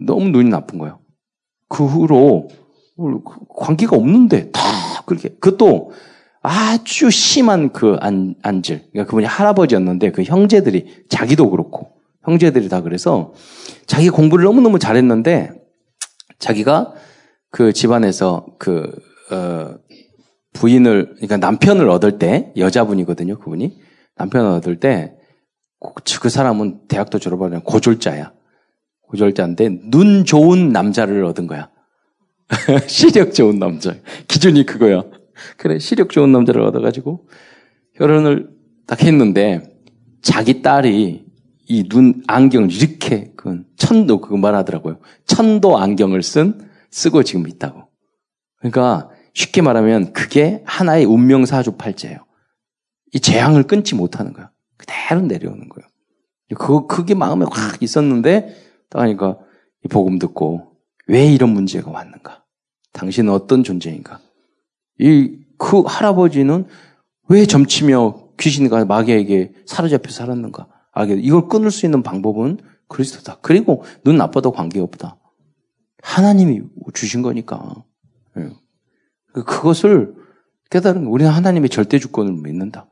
너무 0.00 0.28
눈이 0.28 0.48
나쁜 0.48 0.78
거예요. 0.78 1.00
그 1.68 1.84
후로 1.84 2.48
관계가 3.48 3.96
없는데 3.96 4.50
다 4.50 4.60
그렇게 5.06 5.28
그것도 5.28 5.92
아주 6.42 7.10
심한 7.10 7.72
그 7.72 7.96
안, 8.00 8.34
안질. 8.42 8.90
그러니까 8.90 9.10
그분이 9.10 9.26
할아버지였는데 9.26 10.12
그 10.12 10.22
형제들이 10.22 11.04
자기도 11.08 11.50
그렇고 11.50 11.92
형제들이 12.24 12.68
다 12.68 12.82
그래서 12.82 13.32
자기 13.86 14.10
공부를 14.10 14.44
너무너무 14.44 14.78
잘했는데 14.78 15.50
자기가 16.38 16.94
그 17.50 17.72
집안에서 17.72 18.46
그 18.58 18.90
어, 19.32 19.74
부인을 20.52 21.14
그러니까 21.16 21.36
남편을 21.36 21.88
얻을 21.88 22.18
때 22.18 22.52
여자분이거든요. 22.56 23.38
그분이 23.38 23.78
남편을 24.16 24.50
얻을 24.50 24.80
때 24.80 25.18
그 26.20 26.28
사람은 26.28 26.88
대학도 26.88 27.18
졸업하면 27.18 27.62
고졸자야. 27.62 28.32
고졸자인데 29.02 29.90
눈 29.90 30.24
좋은 30.24 30.70
남자를 30.70 31.24
얻은 31.24 31.46
거야. 31.46 31.70
시력 32.88 33.34
좋은 33.34 33.58
남자. 33.58 33.94
기준이 34.26 34.64
그거야. 34.66 35.04
그래, 35.56 35.78
시력 35.78 36.10
좋은 36.10 36.32
남자를 36.32 36.62
얻어가지고 36.62 37.28
결혼을 37.96 38.50
딱 38.86 39.02
했는데 39.02 39.78
자기 40.22 40.62
딸이 40.62 41.26
이 41.68 41.88
눈 41.88 42.22
안경을 42.26 42.72
이렇게 42.72 43.32
그 43.36 43.62
천도 43.76 44.20
그거 44.22 44.36
말하더라고요. 44.38 44.98
천도 45.26 45.76
안경을 45.78 46.22
쓴 46.22 46.66
쓰고 46.90 47.22
지금 47.22 47.46
있다고. 47.46 47.88
그러니까 48.58 49.10
쉽게 49.34 49.60
말하면 49.60 50.14
그게 50.14 50.62
하나의 50.64 51.04
운명 51.04 51.44
사주팔자예요. 51.44 52.24
이 53.12 53.20
재앙을 53.20 53.64
끊지 53.64 53.94
못하는 53.94 54.32
거야. 54.32 54.50
그대로 54.78 55.20
내려오는 55.20 55.68
거예요. 55.68 55.86
그거 56.56 56.86
그게 56.86 57.14
마음에 57.14 57.44
확 57.50 57.82
있었는데 57.82 58.56
딱 58.88 59.02
하니까 59.02 59.38
이 59.84 59.88
복음 59.88 60.18
듣고 60.18 60.72
왜 61.06 61.26
이런 61.26 61.50
문제가 61.50 61.90
왔는가? 61.90 62.37
당신은 62.98 63.32
어떤 63.32 63.62
존재인가? 63.62 64.18
이, 64.98 65.38
그 65.56 65.82
할아버지는 65.82 66.66
왜 67.28 67.46
점치며 67.46 68.28
귀신과 68.40 68.84
마귀에게 68.86 69.52
사로잡혀 69.66 70.10
살았는가? 70.10 70.66
알게 70.92 71.14
이걸 71.14 71.48
끊을 71.48 71.70
수 71.70 71.86
있는 71.86 72.02
방법은 72.02 72.58
그리스도다. 72.88 73.38
그리고 73.40 73.84
눈 74.02 74.16
나빠도 74.16 74.50
관계없다. 74.50 75.16
하나님이 76.02 76.62
주신 76.92 77.22
거니까. 77.22 77.84
예. 78.36 78.50
그것을 79.32 80.14
깨달은 80.70 81.04
거. 81.04 81.10
우리는 81.10 81.30
하나님의 81.30 81.70
절대 81.70 82.00
주권을 82.00 82.32
믿는다. 82.32 82.88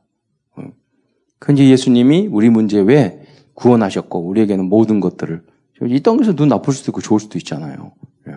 예. 0.59 1.69
예수님이 1.69 2.27
우리 2.27 2.49
문제 2.49 2.79
왜 2.79 3.21
구원하셨고 3.55 4.19
우리에게는 4.19 4.65
모든 4.65 5.01
것들을 5.01 5.43
이 5.89 5.99
땅에서 6.01 6.33
눈 6.33 6.47
나쁠 6.47 6.73
수도 6.73 6.91
있고 6.91 7.01
좋을 7.01 7.19
수도 7.19 7.37
있잖아요. 7.37 7.91
예. 8.29 8.35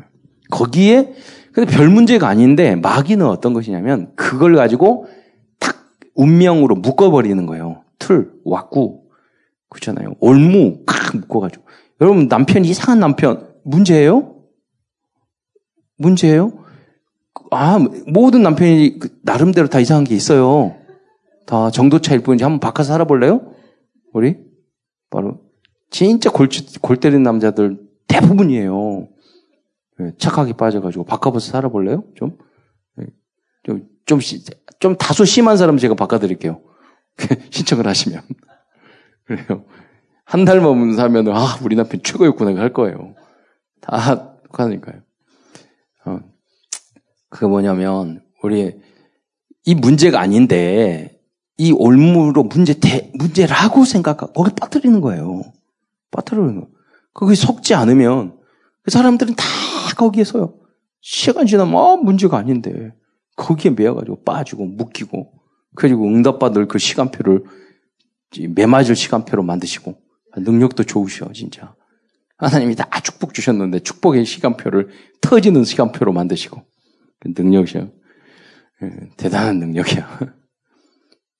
거기에 0.51 1.15
근데 1.53 1.71
별 1.71 1.89
문제가 1.89 2.29
아닌데 2.29 2.77
마귀는 2.77 3.27
어떤 3.27 3.53
것이냐면 3.53 4.13
그걸 4.15 4.55
가지고 4.55 5.07
탁 5.59 5.77
운명으로 6.15 6.77
묶어버리는 6.77 7.45
거예요. 7.47 7.83
틀, 7.99 8.33
왁구. 8.45 9.03
그렇잖아요. 9.69 10.15
올무 10.21 10.85
칵 10.85 11.17
묶어가지고. 11.17 11.65
여러분 12.01 12.29
남편 12.29 12.65
이상한 12.65 12.99
남편 13.01 13.49
문제예요? 13.65 14.37
문제예요? 15.97 16.53
아 17.51 17.79
모든 18.07 18.43
남편이 18.43 18.99
그 18.99 19.19
나름대로 19.23 19.69
다 19.69 19.81
이상한 19.81 20.05
게 20.05 20.15
있어요. 20.15 20.77
다 21.47 21.71
정도 21.71 22.01
차일 22.01 22.23
뿐이지 22.23 22.45
한번 22.45 22.61
바꿔서 22.61 22.93
살아볼래요? 22.93 23.53
우리 24.13 24.37
바로 25.11 25.41
진짜 25.91 26.31
골, 26.31 26.49
골 26.81 26.97
때리는 26.97 27.23
남자들 27.23 27.79
대부분이에요. 28.07 29.09
예, 30.01 30.13
착하게 30.19 30.55
빠져가지고 30.55 31.05
바꿔서 31.05 31.41
살아볼래요? 31.41 32.05
좀? 32.15 32.39
예, 33.01 33.07
좀, 33.65 33.89
좀, 34.07 34.21
좀 34.79 34.97
다소 34.97 35.25
심한 35.25 35.57
사람 35.57 35.77
제가 35.77 35.95
바꿔드릴게요. 35.95 36.63
신청을 37.51 37.87
하시면. 37.87 38.23
그래요. 39.27 39.65
한 40.25 40.45
달만 40.45 40.95
살면, 40.95 41.29
아, 41.29 41.59
우리 41.63 41.77
남편 41.77 42.01
최고였구나, 42.03 42.61
할 42.61 42.73
거예요. 42.73 43.15
다 43.81 44.37
하니까요. 44.53 45.01
어, 46.07 46.21
그게 47.29 47.47
뭐냐면, 47.47 48.23
우리, 48.43 48.81
이 49.65 49.75
문제가 49.75 50.21
아닌데, 50.21 51.21
이 51.57 51.73
올무로 51.73 52.45
문제, 52.45 52.79
대, 52.79 53.11
문제라고 53.15 53.85
생각하고, 53.85 54.33
거기 54.33 54.55
빠뜨리는 54.55 55.01
거예요. 55.01 55.43
빠뜨리는 56.11 56.61
거. 56.61 56.69
거기 57.13 57.35
속지 57.35 57.75
않으면, 57.75 58.40
그 58.83 58.91
사람들은 58.91 59.35
다 59.35 59.45
거기에서요. 59.97 60.55
시간 61.01 61.47
지나면, 61.47 61.77
아, 61.77 61.97
문제가 61.97 62.39
아닌데. 62.39 62.95
거기에 63.37 63.71
매여가지고 63.73 64.23
빠지고, 64.25 64.67
묶이고, 64.67 65.33
그리고 65.75 66.07
응답받을 66.07 66.69
그 66.69 66.79
시간표를, 66.79 67.45
매맞을 68.51 68.95
시간표로 68.95 69.43
만드시고, 69.43 69.99
능력도 70.37 70.85
좋으셔, 70.85 71.33
진짜. 71.33 71.75
하나님이 72.37 72.75
다 72.77 72.89
축복 73.03 73.35
주셨는데, 73.35 73.81
축복의 73.81 74.25
시간표를 74.25 74.89
터지는 75.21 75.65
시간표로 75.65 76.13
만드시고, 76.13 76.63
그 77.21 77.33
능력이요. 77.37 77.91
예, 78.83 78.91
대단한 79.17 79.59
능력이야. 79.59 80.19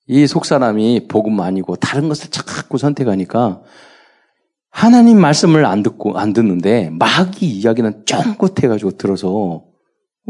이 0.07 0.27
속사람이 0.27 1.07
복음 1.07 1.39
아니고 1.39 1.75
다른 1.77 2.09
것을 2.09 2.29
자꾸 2.29 2.77
선택하니까 2.77 3.61
하나님 4.71 5.19
말씀을 5.19 5.65
안 5.65 5.83
듣고 5.83 6.17
안 6.17 6.33
듣는데 6.33 6.89
마귀 6.91 7.45
이야기는 7.45 8.05
쫑긋해 8.05 8.67
가지고 8.67 8.91
들어서 8.91 9.65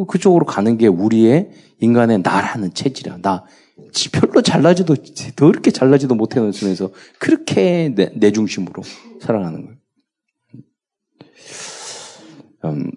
그쪽으로 0.08 0.46
가는 0.46 0.78
게 0.78 0.88
우리의 0.88 1.52
인간의 1.80 2.20
나라는 2.20 2.74
체질이야. 2.74 3.20
나 3.22 3.46
별로 4.12 4.42
잘나지도 4.42 4.96
더럽게 5.36 5.72
잘나지도 5.72 6.16
못하는 6.16 6.52
순에서 6.52 6.92
그렇게 7.20 7.94
내, 7.96 8.12
내 8.16 8.32
중심으로 8.32 8.84
살아가는 9.22 9.64
거예요. 9.64 9.78
음, 12.66 12.92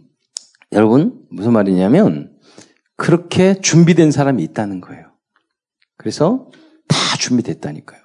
여러분 0.73 1.27
무슨 1.31 1.53
말이냐면 1.53 2.33
그렇게 2.97 3.61
준비된 3.61 4.11
사람이 4.11 4.43
있다는 4.43 4.81
거예요. 4.81 5.13
그래서 5.97 6.51
다 6.89 6.97
준비됐다니까요. 7.19 8.01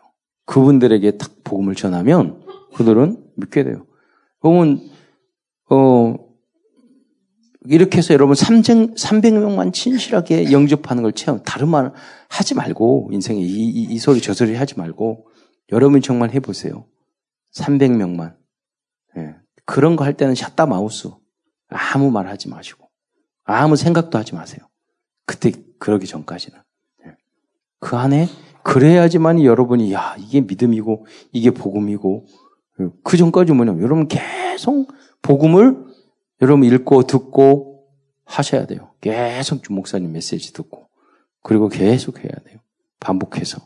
그분들에게 0.45 1.17
딱 1.17 1.31
복음을 1.43 1.75
전하면 1.75 2.41
그들은 2.75 3.28
믿게 3.39 3.63
돼요. 3.63 3.85
그러면 4.39 4.81
어 5.69 6.15
이렇게 7.65 7.97
해서 7.97 8.13
여러분 8.13 8.35
300, 8.35 8.95
300명만 8.95 9.73
진실하게 9.73 10.51
영접하는 10.51 11.03
걸 11.03 11.11
체험, 11.11 11.43
다른 11.43 11.67
말 11.67 11.91
하지 12.29 12.55
말고, 12.55 13.09
인생에 13.11 13.39
이, 13.39 13.45
이, 13.45 13.83
이 13.83 13.97
소리 13.99 14.21
저 14.21 14.33
소리 14.33 14.55
하지 14.55 14.77
말고, 14.77 15.27
여러분 15.71 16.01
정말 16.01 16.31
해보세요. 16.31 16.85
300명만. 17.53 18.35
예. 19.17 19.35
그런 19.65 19.95
거 19.95 20.03
할 20.03 20.13
때는 20.13 20.35
샷다 20.35 20.65
마우스. 20.65 21.09
아무 21.67 22.11
말 22.11 22.27
하지 22.27 22.49
마시고, 22.49 22.89
아무 23.43 23.75
생각도 23.75 24.17
하지 24.17 24.33
마세요. 24.35 24.61
그때, 25.25 25.51
그러기 25.79 26.07
전까지는. 26.07 26.57
예. 27.05 27.15
그 27.79 27.97
안에, 27.97 28.27
그래야지만 28.63 29.43
여러분이, 29.43 29.91
야, 29.93 30.15
이게 30.17 30.41
믿음이고, 30.41 31.05
이게 31.33 31.51
복음이고, 31.51 32.25
예. 32.25 32.38
그 33.03 33.17
전까지 33.17 33.53
뭐냐면, 33.53 33.81
여러분 33.83 34.07
계속 34.07 34.91
복음을 35.21 35.77
여러분 36.41 36.63
읽고 36.63 37.03
듣고 37.03 37.87
하셔야 38.25 38.65
돼요. 38.65 38.91
계속 39.01 39.63
주 39.63 39.73
목사님 39.73 40.11
메시지 40.11 40.53
듣고 40.53 40.87
그리고 41.43 41.67
계속 41.67 42.19
해야 42.19 42.31
돼요. 42.45 42.59
반복해서. 42.99 43.61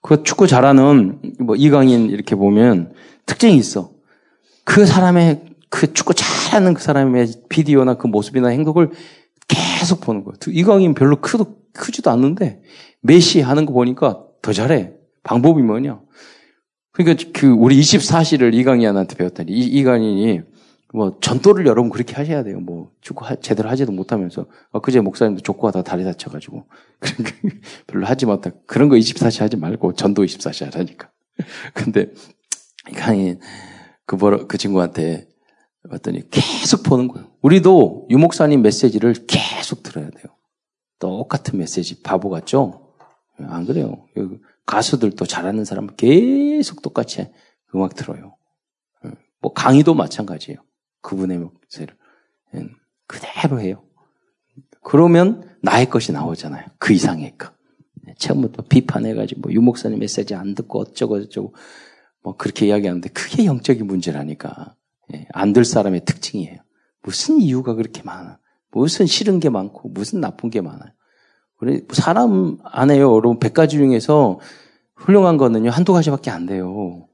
그 0.00 0.22
축구 0.24 0.46
잘하는 0.46 1.20
뭐 1.40 1.54
이강인 1.56 2.10
이렇게 2.10 2.34
보면 2.34 2.92
특징이 3.24 3.56
있어. 3.56 3.90
그 4.64 4.84
사람의 4.84 5.54
그 5.70 5.92
축구 5.92 6.12
잘하는 6.14 6.74
그 6.74 6.82
사람의 6.82 7.26
비디오나 7.48 7.94
그 7.94 8.06
모습이나 8.06 8.48
행동을 8.48 8.90
계속 9.48 10.00
보는 10.00 10.24
거예요. 10.24 10.36
이강인 10.48 10.94
별로 10.94 11.20
크도 11.20 11.56
크지도 11.72 12.10
않는데 12.10 12.62
메시 13.00 13.40
하는 13.40 13.64
거 13.64 13.72
보니까 13.72 14.24
더 14.42 14.52
잘해. 14.52 14.92
방법이 15.22 15.62
뭐냐? 15.62 16.00
그러니까 16.92 17.30
그 17.32 17.48
우리 17.48 17.80
24시를 17.80 18.54
이강인한테 18.54 19.16
배웠더니 19.16 19.52
이, 19.52 19.64
이강인이 19.78 20.42
뭐 20.94 21.18
전도를 21.20 21.66
여러분 21.66 21.90
그렇게 21.90 22.14
하셔야 22.14 22.42
돼요. 22.42 22.60
뭐 22.60 22.90
축구 23.00 23.24
하, 23.24 23.34
제대로 23.36 23.70
하지도 23.70 23.92
못하면서 23.92 24.46
어, 24.70 24.80
그제 24.80 25.00
목사님도 25.00 25.42
족구하다 25.42 25.82
다리 25.82 26.04
다쳐가지고 26.04 26.66
그러니까 27.00 27.32
별로 27.86 28.06
하지 28.06 28.26
못하 28.26 28.50
그런 28.66 28.88
거 28.88 28.96
24시 28.96 29.40
하지 29.40 29.56
말고 29.56 29.94
전도 29.94 30.22
24시 30.22 30.66
하라니까. 30.66 31.10
근데 31.72 32.12
이강인 32.90 33.40
그, 34.04 34.46
그 34.46 34.58
친구한테 34.58 35.26
봤더니 35.88 36.28
계속 36.30 36.82
보는 36.82 37.08
거예요. 37.08 37.28
우리도 37.40 38.08
유 38.10 38.18
목사님 38.18 38.60
메시지를 38.60 39.14
계속 39.26 39.82
들어야 39.82 40.10
돼요. 40.10 40.24
똑같은 40.98 41.58
메시지 41.58 42.02
바보 42.02 42.28
같죠? 42.28 42.94
안 43.38 43.66
그래요. 43.66 44.04
가수들도 44.66 45.24
잘하는 45.26 45.64
사람은 45.64 45.96
계속 45.96 46.82
똑같이 46.82 47.28
음악 47.74 47.94
들어요. 47.94 48.36
예. 49.04 49.10
뭐 49.40 49.52
강의도 49.52 49.94
마찬가지예요. 49.94 50.58
그분의 51.00 51.38
목소리를 51.38 51.94
예. 52.54 52.68
그대로 53.06 53.60
해요. 53.60 53.84
그러면 54.82 55.48
나의 55.62 55.88
것이 55.90 56.12
나오잖아요. 56.12 56.66
그 56.78 56.92
이상의 56.92 57.36
것. 57.38 57.52
예. 58.08 58.14
처음부터 58.18 58.62
비판해가지고 58.64 59.40
뭐 59.42 59.52
유목사님 59.52 59.98
메시지 59.98 60.34
안 60.34 60.54
듣고 60.54 60.80
어쩌고 60.80 61.22
저쩌고 61.22 61.54
뭐 62.22 62.36
그렇게 62.36 62.66
이야기하는데 62.66 63.08
그게 63.10 63.44
영적인 63.44 63.86
문제라니까. 63.86 64.74
안 65.34 65.52
들 65.52 65.64
사람의 65.64 66.04
특징이에요. 66.06 66.58
무슨 67.02 67.40
이유가 67.40 67.74
그렇게 67.74 68.02
많아? 68.02 68.38
무슨 68.70 69.04
싫은 69.06 69.40
게 69.40 69.50
많고 69.50 69.90
무슨 69.90 70.20
나쁜 70.20 70.48
게 70.48 70.62
많아요? 70.62 70.90
사람 71.92 72.58
안에요. 72.64 73.12
여러분 73.12 73.38
100가지 73.38 73.70
중에서 73.70 74.38
훌륭한 74.96 75.36
거는요. 75.36 75.70
한두 75.70 75.92
가지밖에 75.92 76.30
안 76.30 76.46
돼요. 76.46 77.06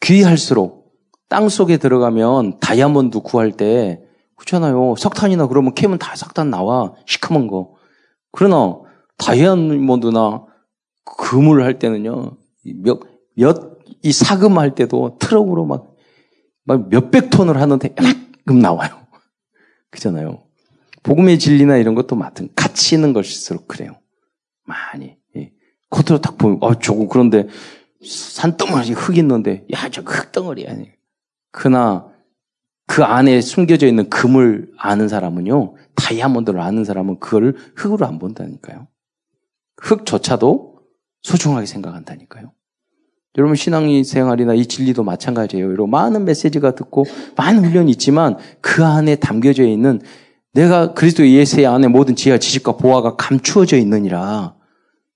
귀할수록 0.00 0.94
땅 1.28 1.48
속에 1.48 1.76
들어가면 1.76 2.60
다이아몬드 2.60 3.20
구할 3.20 3.52
때 3.52 4.02
그렇잖아요. 4.36 4.94
석탄이나 4.96 5.46
그러면 5.48 5.74
캐면 5.74 5.98
다 5.98 6.14
석탄 6.16 6.50
나와. 6.50 6.94
시커먼 7.06 7.48
거. 7.48 7.74
그러나 8.32 8.80
다이아몬드나 9.18 10.46
금을 11.18 11.64
할 11.64 11.78
때는요. 11.78 12.36
몇, 12.82 13.00
몇, 13.34 13.78
이 14.02 14.12
사금 14.12 14.58
할 14.58 14.74
때도 14.74 15.18
트럭으로 15.18 15.66
막, 15.66 15.94
막 16.64 16.88
몇백 16.88 17.30
톤을 17.30 17.60
하는데 17.60 17.94
이만큼 17.98 18.60
나와요. 18.60 18.90
그잖아요. 19.90 20.47
복음의 21.02 21.38
진리나 21.38 21.76
이런 21.76 21.94
것도 21.94 22.16
맡은 22.16 22.48
가치 22.54 22.94
있는 22.94 23.12
것일수록 23.12 23.68
그래요. 23.68 23.98
많이. 24.64 25.16
예. 25.36 25.52
겉으로 25.90 26.20
딱 26.20 26.38
보면, 26.38 26.58
어, 26.60 26.78
저거 26.78 27.06
그런데 27.08 27.46
산덩어리 28.04 28.92
흙 28.92 29.16
있는데, 29.18 29.66
야, 29.72 29.88
저 29.90 30.02
흙덩어리야. 30.02 30.74
그나 31.50 32.08
그 32.86 33.04
안에 33.04 33.40
숨겨져 33.40 33.86
있는 33.86 34.08
금을 34.08 34.72
아는 34.76 35.08
사람은요, 35.08 35.74
다이아몬드를 35.94 36.60
아는 36.60 36.84
사람은 36.84 37.18
그걸 37.20 37.54
흙으로 37.76 38.06
안 38.06 38.18
본다니까요. 38.18 38.88
흙조차도 39.80 40.80
소중하게 41.22 41.66
생각한다니까요. 41.66 42.52
여러분 43.36 43.54
신앙이 43.54 44.04
생활이나 44.04 44.54
이 44.54 44.66
진리도 44.66 45.04
마찬가지예요. 45.04 45.66
여러분 45.66 45.90
많은 45.90 46.24
메시지가 46.24 46.74
듣고 46.74 47.04
많은 47.36 47.64
훈련이 47.64 47.90
있지만 47.92 48.36
그 48.60 48.84
안에 48.84 49.16
담겨져 49.16 49.64
있는 49.64 50.00
내가 50.52 50.94
그리스도 50.94 51.28
예수의 51.28 51.66
안에 51.66 51.88
모든 51.88 52.16
지혜와 52.16 52.38
지식과 52.38 52.76
보화가 52.76 53.16
감추어져 53.16 53.76
있느니라. 53.78 54.56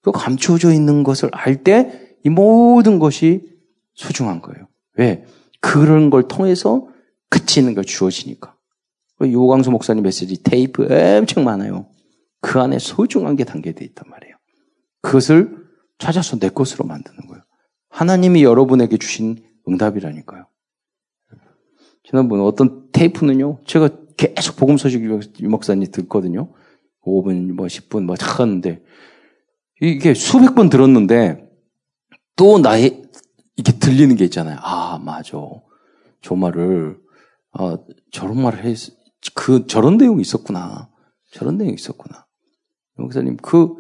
그 0.03 0.13
감추어져 0.13 0.73
있는 0.73 1.03
것을 1.03 1.31
알 1.33 1.63
때 1.63 2.03
이 2.25 2.29
모든 2.29 2.99
것이 2.99 3.49
소중한 3.95 4.41
거예요. 4.41 4.69
왜? 4.97 5.25
그런 5.61 6.11
걸 6.11 6.29
통해서 6.29 6.87
가치 7.31 7.61
있는 7.61 7.75
걸 7.75 7.85
주어지니까. 7.85 8.57
그 9.19 9.33
요광수 9.33 9.71
목사님 9.71 10.03
메시지 10.03 10.43
테이프 10.43 10.87
엄청 10.91 11.45
많아요. 11.45 11.87
그 12.41 12.61
안에 12.61 12.79
소중한 12.79 13.37
게 13.37 13.45
담겨져 13.45 13.85
있단 13.85 14.09
말이에요. 14.09 14.37
그것을 15.01 15.65
찾아서 15.99 16.39
내 16.39 16.49
것으로 16.49 16.85
만드는 16.87 17.27
거예요. 17.29 17.43
하나님이 17.91 18.43
여러분에게 18.43 18.97
주신 18.99 19.43
응답이라니까요. 19.69 20.47
지난번 22.05 22.41
어떤 22.41 22.89
테이프는요, 22.93 23.61
제가 23.65 23.89
계속 24.17 24.57
복음 24.57 24.77
소식 24.77 25.03
유 25.03 25.49
목사님 25.49 25.91
듣거든요. 25.91 26.53
5분, 27.05 27.53
뭐 27.53 27.67
10분, 27.67 28.05
뭐 28.05 28.17
하는데 28.19 28.83
이게 29.81 30.15
수백 30.15 30.55
번 30.55 30.69
들었는데 30.69 31.49
또 32.37 32.59
나의 32.59 33.03
이렇게 33.57 33.79
들리는 33.79 34.15
게 34.17 34.25
있잖아요. 34.25 34.59
아, 34.61 34.99
맞아. 34.99 35.39
저 36.21 36.35
말을 36.35 37.03
아, 37.53 37.77
저런 38.11 38.41
말을 38.41 38.65
했, 38.65 38.77
그, 39.35 39.67
저런 39.67 39.99
내용이 39.99 40.23
있었구나. 40.23 40.89
저런 41.33 41.59
내용이 41.59 41.75
있었구나. 41.75 42.27
목사님, 42.97 43.37
그, 43.37 43.77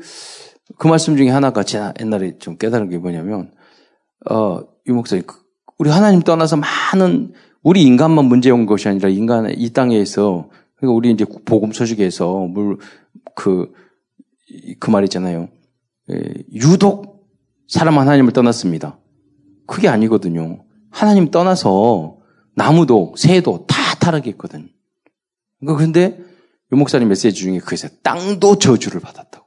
그 0.78 0.86
말씀 0.86 1.16
중에 1.16 1.30
하나가 1.30 1.62
제가 1.62 1.94
옛날에 2.00 2.38
좀 2.38 2.56
깨달은 2.56 2.90
게 2.90 2.98
뭐냐면, 2.98 3.52
어, 4.30 4.60
유 4.86 4.94
목사님, 4.94 5.24
그, 5.26 5.36
우리 5.78 5.90
하나님 5.90 6.20
떠나서 6.20 6.56
많은, 6.56 7.32
우리 7.62 7.82
인간만 7.82 8.24
문제 8.24 8.50
온 8.50 8.66
것이 8.66 8.88
아니라 8.88 9.08
인간, 9.08 9.52
이 9.56 9.70
땅에서, 9.70 10.48
그러니까 10.76 10.96
우리 10.96 11.10
이제 11.10 11.24
복음 11.44 11.72
소식에서 11.72 12.46
물, 12.46 12.78
그, 13.34 13.72
그말 14.80 15.04
있잖아요. 15.04 15.48
예, 16.10 16.18
유독 16.52 17.28
사람 17.68 17.98
하나님을 17.98 18.32
떠났습니다. 18.32 18.98
그게 19.66 19.88
아니거든요. 19.88 20.64
하나님 20.90 21.30
떠나서 21.30 22.18
나무도 22.54 23.14
새도 23.16 23.66
다 23.66 23.76
타락했거든. 24.00 24.68
그러니까 25.60 25.78
근데 25.82 26.18
유 26.72 26.76
목사님 26.76 27.08
메시지 27.08 27.32
중에 27.32 27.60
그래서 27.60 27.88
땅도 28.02 28.58
저주를 28.58 29.00
받았다고. 29.00 29.46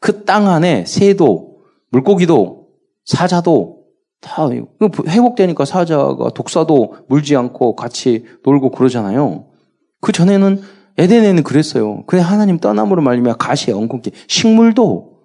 그 0.00 0.24
땅 0.26 0.48
안에 0.48 0.84
새도 0.84 1.60
물고기도 1.90 2.68
사자도 3.04 3.83
다 4.24 4.48
회복되니까 5.06 5.66
사자가 5.66 6.30
독사도 6.34 6.96
물지 7.08 7.36
않고 7.36 7.76
같이 7.76 8.24
놀고 8.42 8.70
그러잖아요. 8.70 9.46
그 10.00 10.12
전에는 10.12 10.62
에덴에는 10.96 11.42
그랬어요. 11.42 12.04
근데 12.06 12.22
하나님 12.22 12.58
떠남으로 12.58 13.02
말미암아 13.02 13.36
가시 13.36 13.70
엉겅기 13.70 14.12
식물도 14.26 15.18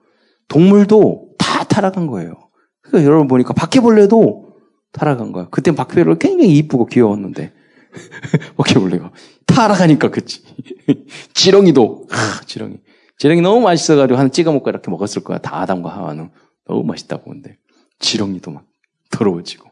동물도 0.49 1.29
다 1.38 1.63
타락한 1.63 2.07
거예요. 2.07 2.33
그러니까 2.81 3.07
여러분 3.07 3.29
보니까 3.29 3.53
바퀴벌레도 3.53 4.49
타락한 4.91 5.31
거야. 5.31 5.47
그때 5.49 5.73
바퀴벌레 5.73 6.17
굉장히 6.19 6.57
이쁘고 6.57 6.88
귀여웠는데 6.88 7.53
바퀴벌레가 8.57 9.12
타락하니까 9.45 10.09
그치. 10.09 10.43
지렁이도 11.33 12.07
아, 12.12 12.41
지렁이 12.45 12.75
지렁이 13.17 13.39
너무 13.41 13.62
맛있어가지고 13.62 14.19
하나 14.19 14.29
찍어 14.29 14.51
먹고 14.51 14.69
이렇게 14.69 14.91
먹었을 14.91 15.23
거야. 15.23 15.38
다 15.38 15.62
아담과 15.62 15.89
하와는 15.89 16.31
너무 16.67 16.83
맛있다고 16.83 17.31
근데 17.31 17.57
지렁이도 17.99 18.51
막 18.51 18.68
더러워지고 19.12 19.69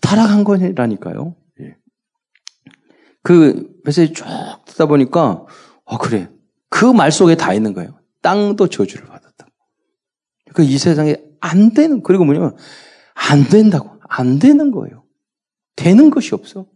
타락한 0.00 0.44
거라니까요. 0.44 1.34
예. 1.60 1.76
그 3.22 3.68
메시지 3.84 4.12
쭉 4.12 4.24
듣다 4.66 4.86
보니까 4.86 5.44
어 5.84 5.98
그래 5.98 6.28
그 6.68 6.92
말 6.92 7.12
속에 7.12 7.34
다 7.34 7.52
있는 7.52 7.74
거예요. 7.74 7.98
땅도 8.22 8.68
저주를 8.68 9.06
받았다. 9.06 9.46
그이 10.54 10.66
그러니까 10.66 10.78
세상에 10.78 11.16
안 11.40 11.72
되는 11.74 12.02
그리고 12.02 12.24
뭐냐면 12.24 12.56
안 13.14 13.44
된다고 13.44 13.90
안 14.08 14.38
되는 14.38 14.70
거예요. 14.70 15.04
되는 15.76 16.10
것이 16.10 16.34
없어. 16.34 16.66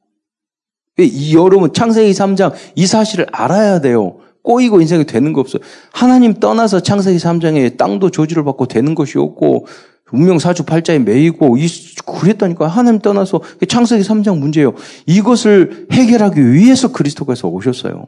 이 0.98 1.34
여러분 1.36 1.72
창세기 1.72 2.12
3장 2.12 2.54
이 2.76 2.86
사실을 2.86 3.26
알아야 3.32 3.80
돼요. 3.80 4.18
꼬이고 4.42 4.80
인생이 4.80 5.04
되는 5.06 5.32
거 5.32 5.40
없어요. 5.40 5.62
하나님 5.92 6.34
떠나서 6.34 6.80
창세기 6.80 7.18
3장에 7.18 7.76
땅도 7.76 8.10
저주를 8.10 8.44
받고 8.44 8.66
되는 8.66 8.94
것이 8.94 9.18
없고 9.18 9.66
운명 10.14 10.38
사주 10.38 10.64
팔자에 10.64 11.00
매이고 11.00 11.56
이 11.56 11.66
그랬다니까 12.06 12.66
하나님 12.66 13.00
떠나서 13.00 13.40
창세기 13.68 14.02
3장 14.02 14.38
문제예요. 14.38 14.74
이것을 15.06 15.88
해결하기 15.92 16.52
위해서 16.52 16.92
그리스도께서 16.92 17.48
오셨어요. 17.48 18.06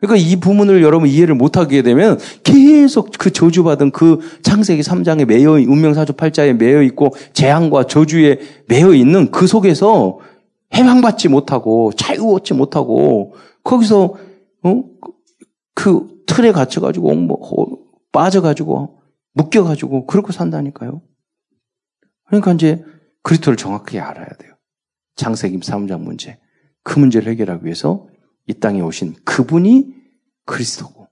그러니까 0.00 0.28
이 0.28 0.36
부분을 0.36 0.82
여러분 0.82 1.08
이해를 1.08 1.36
못하게 1.36 1.82
되면 1.82 2.18
계속 2.42 3.10
그 3.18 3.30
저주받은 3.30 3.92
그 3.92 4.18
창세기 4.42 4.82
3장에 4.82 5.26
매여 5.26 5.52
운명 5.52 5.94
사주 5.94 6.14
팔자에 6.14 6.54
매여 6.54 6.82
있고 6.82 7.14
재앙과 7.32 7.84
저주에 7.84 8.40
매여 8.66 8.94
있는 8.94 9.30
그 9.30 9.46
속에서 9.46 10.18
해방받지 10.74 11.28
못하고 11.28 11.92
자유 11.96 12.32
얻지 12.34 12.54
못하고 12.54 13.34
거기서 13.62 14.14
어? 14.64 14.84
그 15.74 16.08
틀에 16.26 16.50
갇혀가지고 16.50 17.14
뭐 17.14 17.38
빠져가지고 18.10 18.98
묶여가지고 19.34 20.06
그렇게 20.06 20.32
산다니까요. 20.32 21.00
그러니까 22.32 22.52
이제 22.52 22.82
그리스도를 23.22 23.58
정확하게 23.58 24.00
알아야 24.00 24.28
돼요. 24.38 24.54
창세기 25.16 25.58
3장 25.58 26.00
문제. 26.00 26.38
그 26.82 26.98
문제를 26.98 27.30
해결하기 27.30 27.66
위해서 27.66 28.08
이 28.46 28.54
땅에 28.54 28.80
오신 28.80 29.16
그분이 29.26 29.94
그리스도고 30.46 31.08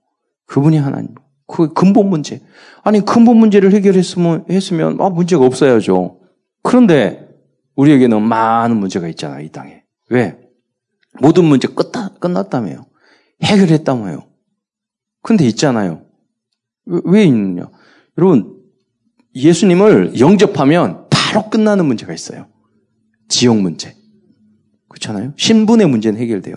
그분이 0.47 0.77
하나님. 0.77 1.13
그 1.45 1.73
근본 1.73 2.09
문제. 2.09 2.41
아니 2.83 3.05
근본 3.05 3.37
문제를 3.37 3.71
해결했으면 3.71 4.45
했으면 4.49 4.99
아 4.99 5.09
문제가 5.09 5.45
없어야죠. 5.45 6.19
그런데 6.63 7.29
우리에게는 7.75 8.19
많은 8.19 8.77
문제가 8.77 9.07
있잖아요, 9.09 9.45
이 9.45 9.49
땅에. 9.49 9.83
왜? 10.09 10.39
모든 11.19 11.45
문제 11.45 11.67
끝다, 11.67 12.15
끝났다며요. 12.19 12.87
해결했다며요. 13.43 14.27
근데 15.21 15.45
있잖아요. 15.45 16.01
왜, 16.85 16.99
왜 17.05 17.23
있느냐? 17.25 17.69
여러분, 18.17 18.59
예수님을 19.35 20.19
영접하면 20.19 21.09
바로 21.31 21.49
끝나는 21.49 21.85
문제가 21.85 22.13
있어요. 22.13 22.47
지옥 23.29 23.61
문제. 23.61 23.95
그렇잖아요? 24.89 25.33
신분의 25.37 25.87
문제는 25.87 26.19
해결돼요. 26.19 26.55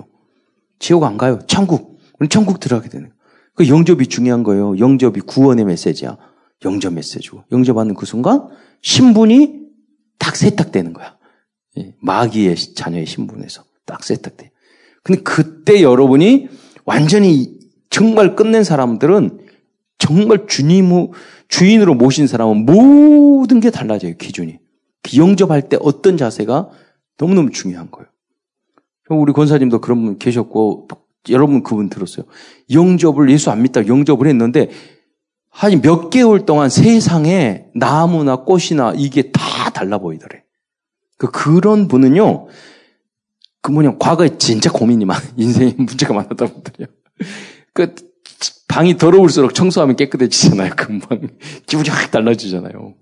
지옥 0.81 1.05
안 1.05 1.17
가요. 1.17 1.39
천국. 1.47 2.01
우리 2.19 2.29
천국 2.29 2.59
들어가게 2.59 2.89
되는 2.89 3.09
거예요. 3.09 3.15
그 3.55 3.69
영접이 3.69 4.09
중요한 4.09 4.43
거예요. 4.43 4.77
영접이 4.79 5.21
구원의 5.21 5.65
메시지야. 5.67 6.19
영접 6.65 6.93
메시지고. 6.93 7.45
영접하는 7.53 7.95
그 7.95 8.05
순간 8.05 8.49
신분이 8.83 9.61
딱 10.19 10.35
세탁되는 10.35 10.93
거야. 10.93 11.19
예, 11.79 11.95
마귀의 12.01 12.57
자녀의 12.75 13.07
신분에서 13.07 13.63
딱 13.87 14.03
세탁돼. 14.03 14.51
근데 15.05 15.23
그때 15.23 15.83
여러분이 15.83 16.49
완전히 16.85 17.61
정말 17.91 18.35
끝낸 18.35 18.65
사람들은 18.65 19.39
정말 19.99 20.49
주님, 20.49 21.13
주인으로 21.47 21.95
모신 21.95 22.27
사람은 22.27 22.67
모든 22.67 23.61
게 23.61 23.71
달라져요, 23.71 24.17
기준이. 24.17 24.64
그 25.05 25.17
영접할 25.17 25.69
때 25.69 25.77
어떤 25.81 26.17
자세가 26.17 26.71
너무너무 27.19 27.51
중요한 27.51 27.91
거예요. 27.91 28.09
우리 29.11 29.33
권사님도 29.33 29.81
그런 29.81 30.05
분 30.05 30.19
계셨고, 30.19 30.89
여러분 31.29 31.63
그분 31.63 31.89
들었어요. 31.89 32.27
영접을 32.73 33.31
예수 33.31 33.51
안 33.51 33.63
믿다 33.63 33.87
영접을 33.87 34.27
했는데, 34.27 34.71
한 35.51 35.81
몇 35.81 36.11
개월 36.11 36.47
동안 36.47 36.69
세상에 36.69 37.67
나무나 37.77 38.37
꽃이나 38.37 38.93
이게 38.97 39.31
다 39.31 39.71
달라 39.71 39.99
보이더래. 39.99 40.43
그, 41.17 41.31
그런 41.31 41.87
분은요, 41.87 42.49
그 43.63 43.71
뭐냐, 43.71 43.97
과거에 43.99 44.37
진짜 44.39 44.71
고민이 44.73 45.05
많, 45.05 45.21
인생에 45.37 45.75
문제가 45.77 46.13
많았던 46.13 46.37
분들이요. 46.37 46.87
그, 47.73 47.95
방이 48.67 48.97
더러울수록 48.97 49.55
청소하면 49.55 49.95
깨끗해지잖아요, 49.95 50.73
금방. 50.77 51.29
기분이 51.67 51.89
확 51.89 52.11
달라지잖아요. 52.11 52.95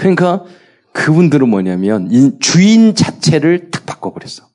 예. 0.00 0.02
그러니까, 0.02 0.44
그분들은 0.92 1.48
뭐냐면, 1.48 2.38
주인 2.40 2.94
자체를 2.94 3.70
탁 3.70 3.86
바꿔버렸어. 3.86 4.48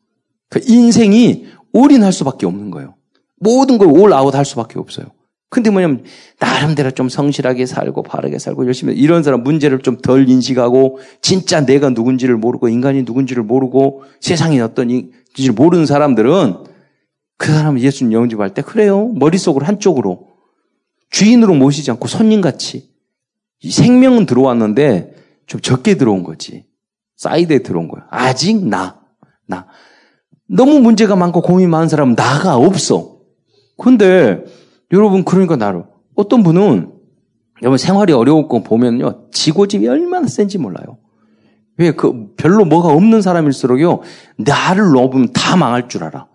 그 0.49 0.59
인생이 0.67 1.45
올인할 1.73 2.11
수밖에 2.13 2.45
없는 2.45 2.71
거예요. 2.71 2.95
모든 3.39 3.77
걸 3.77 3.89
올 3.89 4.13
아웃 4.13 4.33
할 4.33 4.45
수밖에 4.45 4.79
없어요. 4.79 5.07
근데 5.49 5.69
뭐냐면 5.69 6.03
나름대로 6.39 6.91
좀 6.91 7.07
성실하게 7.07 7.65
살고 7.65 8.03
바르게 8.03 8.39
살고 8.39 8.65
열심히 8.65 8.93
이런 8.95 9.23
사람 9.23 9.43
문제를 9.43 9.79
좀 9.79 9.97
덜 10.01 10.27
인식하고 10.27 10.99
진짜 11.21 11.65
내가 11.65 11.89
누군지를 11.89 12.35
모르고 12.35 12.67
인간이 12.67 13.03
누군지를 13.03 13.43
모르고 13.43 14.03
세상이 14.19 14.59
어떤지를 14.59 15.53
모르는 15.55 15.85
사람들은 15.85 16.55
그 17.37 17.53
사람은 17.53 17.79
예수님 17.79 18.11
영접할 18.13 18.53
때 18.53 18.61
그래요 18.63 19.07
머릿속으로 19.15 19.65
한쪽으로 19.65 20.27
주인으로 21.11 21.53
모시지 21.53 21.89
않고 21.91 22.07
손님같이 22.07 22.89
생명은 23.69 24.25
들어왔는데 24.25 25.14
좀 25.47 25.61
적게 25.61 25.95
들어온 25.95 26.23
거지 26.23 26.65
사이드에 27.17 27.59
들어온 27.59 27.87
거야 27.87 28.05
아직 28.09 28.65
나 28.67 29.01
나. 29.47 29.67
너무 30.47 30.79
문제가 30.79 31.15
많고 31.15 31.41
고민이 31.41 31.67
많은 31.67 31.87
사람은 31.87 32.15
나가 32.15 32.55
없어. 32.55 33.19
근데 33.77 34.43
여러분 34.91 35.23
그러니까 35.23 35.55
나를 35.55 35.83
어떤 36.15 36.43
분은 36.43 36.91
여러분 37.61 37.77
생활이 37.77 38.13
어려웠고 38.13 38.63
보면요 38.63 39.29
지고집이 39.31 39.87
얼마나 39.87 40.27
센지 40.27 40.57
몰라요. 40.57 40.97
왜 41.77 41.91
그 41.91 42.33
별로 42.37 42.63
뭐가 42.63 42.89
없는 42.89 43.21
사람일수록요 43.21 44.01
나를 44.37 44.91
넘으면 44.91 45.33
다 45.33 45.55
망할 45.55 45.89
줄 45.89 46.03
알아. 46.03 46.27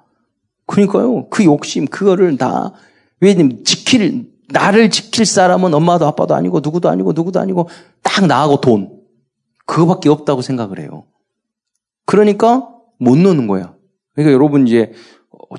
그러니까요 0.66 1.28
그 1.30 1.44
욕심 1.44 1.86
그거를 1.86 2.36
다 2.36 2.72
왜냐면 3.20 3.64
지킬 3.64 4.28
나를 4.48 4.90
지킬 4.90 5.24
사람은 5.24 5.72
엄마도 5.72 6.06
아빠도 6.06 6.34
아니고 6.34 6.60
누구도 6.60 6.88
아니고 6.88 7.12
누구도 7.12 7.40
아니고 7.40 7.68
딱 8.02 8.26
나하고 8.26 8.60
돈 8.60 8.99
그거밖에 9.70 10.09
없다고 10.09 10.42
생각을 10.42 10.80
해요. 10.80 11.04
그러니까 12.04 12.68
못 12.98 13.16
노는 13.16 13.46
거야. 13.46 13.74
그러니까 14.14 14.35
여러분 14.35 14.66
이제 14.66 14.92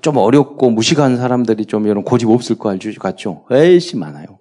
좀 0.01 0.17
어렵고 0.17 0.69
무식한 0.69 1.15
사람들이 1.15 1.65
좀 1.65 1.87
이런 1.87 2.03
고집 2.03 2.29
없을 2.29 2.57
거? 2.57 2.77
같죠? 2.99 3.45
훨씬 3.49 3.99
많아요. 3.99 4.37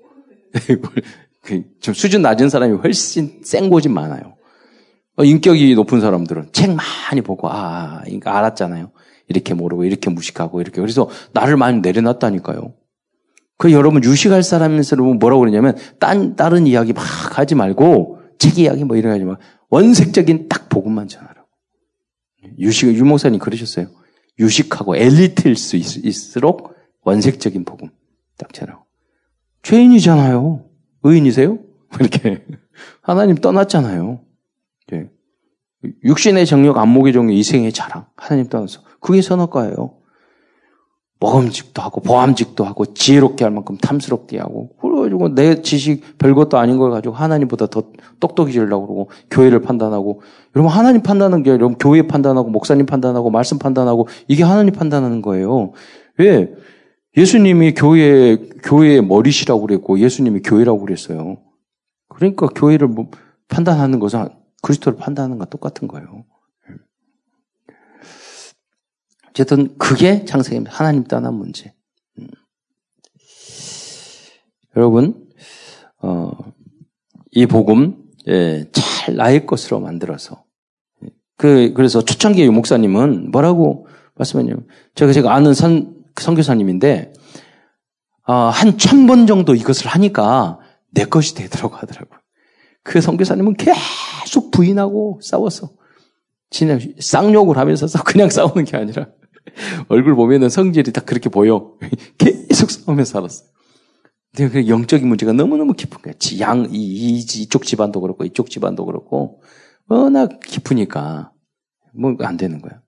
그좀 1.42 1.94
수준 1.94 2.20
낮은 2.20 2.48
사람이 2.48 2.78
훨씬 2.78 3.40
센 3.44 3.70
고집 3.70 3.92
많아요. 3.92 4.34
어, 5.16 5.22
인격이 5.22 5.76
높은 5.76 6.00
사람들은 6.00 6.48
책 6.52 6.74
많이 6.74 7.20
보고, 7.20 7.48
아, 7.48 8.00
그러니까 8.04 8.36
알았잖아요. 8.36 8.90
이렇게 9.28 9.54
모르고 9.54 9.84
이렇게 9.84 10.10
무식하고 10.10 10.60
이렇게 10.60 10.80
그래서 10.80 11.08
나를 11.32 11.56
많이 11.56 11.78
내려놨다니까요. 11.80 12.74
그 13.56 13.72
여러분 13.72 14.02
유식할 14.02 14.42
사람에서 14.42 14.96
뭐라고 14.96 15.40
그러냐면 15.40 15.76
딴 16.00 16.34
다른 16.34 16.66
이야기 16.66 16.92
막 16.92 17.04
하지 17.38 17.54
말고 17.54 18.18
책 18.38 18.58
이야기 18.58 18.84
뭐 18.84 18.96
이런 18.96 19.12
하지 19.12 19.24
마. 19.24 19.36
원색적인 19.70 20.48
딱 20.48 20.68
복음만 20.68 21.08
전하라고. 21.08 21.48
유식 22.58 22.94
유목사님 22.94 23.38
그러셨어요. 23.38 23.88
유식하고 24.38 24.96
엘리트일 24.96 25.56
수 25.56 25.76
있, 25.76 26.36
을록 26.36 26.74
원색적인 27.02 27.64
복음 27.64 27.90
딱 28.36 28.52
전하고. 28.52 28.84
죄인이잖아요. 29.62 30.64
의인이세요? 31.02 31.58
이렇게 32.00 32.44
하나님 33.02 33.36
떠났잖아요. 33.36 34.20
네. 34.88 35.10
육신의 36.04 36.46
정력, 36.46 36.76
안목의 36.78 37.12
정력, 37.12 37.34
이생의 37.34 37.72
자랑 37.72 38.06
하나님 38.16 38.48
떠나서 38.48 38.82
그게 39.00 39.22
선악과예요. 39.22 39.99
먹음직도 41.20 41.82
하고 41.82 42.00
보암직도 42.00 42.64
하고 42.64 42.86
지혜롭게 42.86 43.44
할 43.44 43.52
만큼 43.52 43.76
탐스럽게 43.76 44.38
하고 44.38 44.70
그래가지고 44.80 45.34
내 45.34 45.60
지식 45.60 46.18
별것도 46.18 46.56
아닌 46.58 46.78
걸 46.78 46.90
가지고 46.90 47.14
하나님보다 47.14 47.66
더 47.66 47.82
똑똑해지려고 48.20 48.86
그러고 48.86 49.10
교회를 49.30 49.60
판단하고 49.60 50.22
여러분 50.56 50.72
하나님 50.72 51.02
판단하는 51.02 51.42
게 51.42 51.50
여러분 51.50 51.76
교회 51.78 52.02
판단하고 52.06 52.48
목사님 52.48 52.86
판단하고 52.86 53.30
말씀 53.30 53.58
판단하고 53.58 54.08
이게 54.28 54.42
하나님 54.42 54.72
판단하는 54.72 55.20
거예요. 55.20 55.72
왜? 56.16 56.54
예수님이 57.16 57.74
교회 57.74 58.36
교회의 58.62 59.02
머리시라고 59.02 59.60
그랬고 59.62 59.98
예수님이 59.98 60.40
교회라고 60.40 60.80
그랬어요. 60.80 61.36
그러니까 62.08 62.46
교회를 62.46 62.88
뭐 62.88 63.10
판단하는 63.48 63.98
것은 64.00 64.28
그리스도를 64.62 64.98
판단하는 64.98 65.38
것과 65.38 65.50
똑같은 65.50 65.86
거예요. 65.86 66.24
어쨌든 69.40 69.76
그게 69.78 70.26
창세기입니다. 70.26 70.70
하나님 70.74 71.04
떠난 71.04 71.32
문제. 71.32 71.72
음. 72.18 72.28
여러분, 74.76 75.28
어, 76.02 76.30
이 77.30 77.46
복음 77.46 78.04
예, 78.28 78.66
잘 78.70 79.16
나의 79.16 79.46
것으로 79.46 79.80
만들어서 79.80 80.44
그 81.38 81.72
그래서 81.74 82.04
초창기 82.04 82.46
목사님은 82.50 83.30
뭐라고 83.30 83.86
말씀하냐면 84.14 84.66
제가 84.94 85.12
제가 85.14 85.34
아는 85.34 85.54
선 85.54 85.94
선교사님인데 86.20 87.14
어, 88.26 88.34
한천 88.34 89.06
번 89.06 89.26
정도 89.26 89.54
이것을 89.54 89.86
하니까 89.86 90.58
내 90.90 91.06
것이 91.06 91.34
되더라고 91.34 91.76
하더라고요. 91.76 92.20
그 92.82 93.00
선교사님은 93.00 93.54
계속 93.54 94.50
부인하고 94.50 95.20
싸웠어. 95.22 95.70
진짜 96.50 96.78
쌍욕을 96.98 97.56
하면서 97.56 97.86
그냥 98.04 98.28
싸우는 98.28 98.64
게 98.64 98.76
아니라 98.76 99.06
얼굴 99.88 100.14
보면은 100.14 100.48
성질이 100.48 100.92
다 100.92 101.00
그렇게 101.02 101.28
보여. 101.28 101.74
계속 102.18 102.70
싸우면서 102.70 103.12
살았어요. 103.12 103.48
근데 104.34 104.52
그 104.52 104.68
영적인 104.68 105.08
문제가 105.08 105.32
너무너무 105.32 105.72
깊은 105.72 106.02
거야. 106.02 106.14
양, 106.40 106.68
이, 106.70 106.76
이, 106.76 107.18
이쪽 107.18 107.64
집안도 107.64 108.00
그렇고, 108.00 108.24
이쪽 108.24 108.48
집안도 108.48 108.84
그렇고, 108.86 109.42
워낙 109.88 110.38
깊으니까, 110.40 111.32
뭐, 111.92 112.14
안 112.20 112.36
되는 112.36 112.60
거야. 112.62 112.80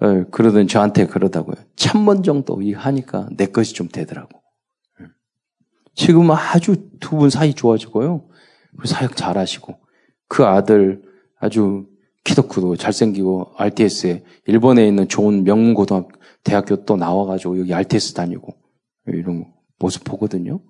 어, 0.00 0.24
그러던 0.30 0.68
저한테 0.68 1.06
그러다고요. 1.06 1.56
천번 1.76 2.22
정도 2.22 2.62
이 2.62 2.72
하니까 2.72 3.28
내 3.36 3.46
것이 3.46 3.74
좀 3.74 3.88
되더라고. 3.88 4.40
지금 5.94 6.30
아주 6.30 6.88
두 7.00 7.16
분 7.16 7.28
사이 7.28 7.52
좋아지고요. 7.52 8.26
사역 8.84 9.16
잘 9.16 9.36
하시고, 9.36 9.76
그 10.28 10.46
아들 10.46 11.02
아주 11.40 11.86
키도 12.28 12.42
크고 12.42 12.76
잘생기고 12.76 13.52
RTS에 13.56 14.22
일본에 14.46 14.86
있는 14.86 15.08
좋은 15.08 15.44
명문 15.44 15.72
고등학교 15.72 16.10
대학교 16.44 16.84
또 16.84 16.96
나와가지고 16.96 17.58
여기 17.60 17.72
RTS 17.72 18.12
다니고 18.12 18.54
이런 19.06 19.46
모습 19.78 20.04
보거든요. 20.04 20.60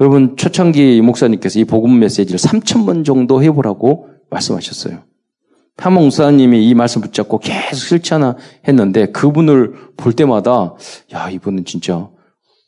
여러분 0.00 0.36
초창기 0.36 1.02
목사님께서 1.02 1.60
이 1.60 1.64
복음 1.64 1.98
메시지를 1.98 2.38
3천 2.38 2.86
번 2.86 3.04
정도 3.04 3.42
해보라고 3.42 4.08
말씀하셨어요. 4.30 5.04
한 5.76 5.92
목사님이 5.92 6.66
이 6.66 6.74
말씀 6.74 7.02
붙잡고 7.02 7.38
계속 7.40 7.86
실천하 7.86 8.36
했는데 8.66 9.06
그분을 9.06 9.92
볼 9.98 10.14
때마다 10.14 10.74
야 11.12 11.28
이분은 11.28 11.66
진짜 11.66 12.08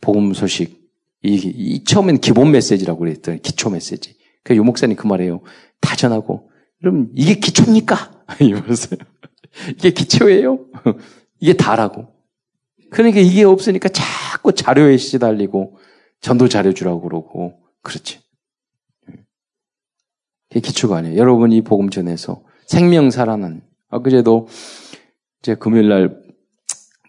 복음 0.02 0.34
소식 0.34 0.86
이, 1.22 1.34
이 1.34 1.84
처음엔 1.84 2.18
기본 2.18 2.50
메시지라고 2.50 2.98
그랬더니 3.00 3.40
기초 3.40 3.70
메시지. 3.70 4.16
그유 4.44 4.62
목사님 4.62 4.96
그 4.96 5.06
말이에요. 5.06 5.40
다 5.80 5.96
전하고 5.96 6.50
그럼 6.86 7.10
이게 7.16 7.34
기초입니까? 7.34 8.12
이러면서요. 8.38 9.00
이게 9.70 9.90
기초예요? 9.90 10.66
이게 11.40 11.54
다라고. 11.54 12.06
그러니까 12.92 13.18
이게 13.18 13.42
없으니까 13.42 13.88
자꾸 13.88 14.52
자료에 14.52 14.96
시달리고 14.96 15.78
전도 16.20 16.48
자료 16.48 16.72
주라고 16.72 17.00
그러고 17.00 17.58
그렇지. 17.82 18.20
이게 20.50 20.60
기초가 20.60 20.98
아니에요. 20.98 21.16
여러분이 21.16 21.62
복음 21.62 21.90
전해서 21.90 22.44
생명 22.66 23.10
살아난 23.10 23.62
엊그제도 23.90 24.46
이제 25.40 25.56
금요일 25.56 25.88
날 25.88 26.22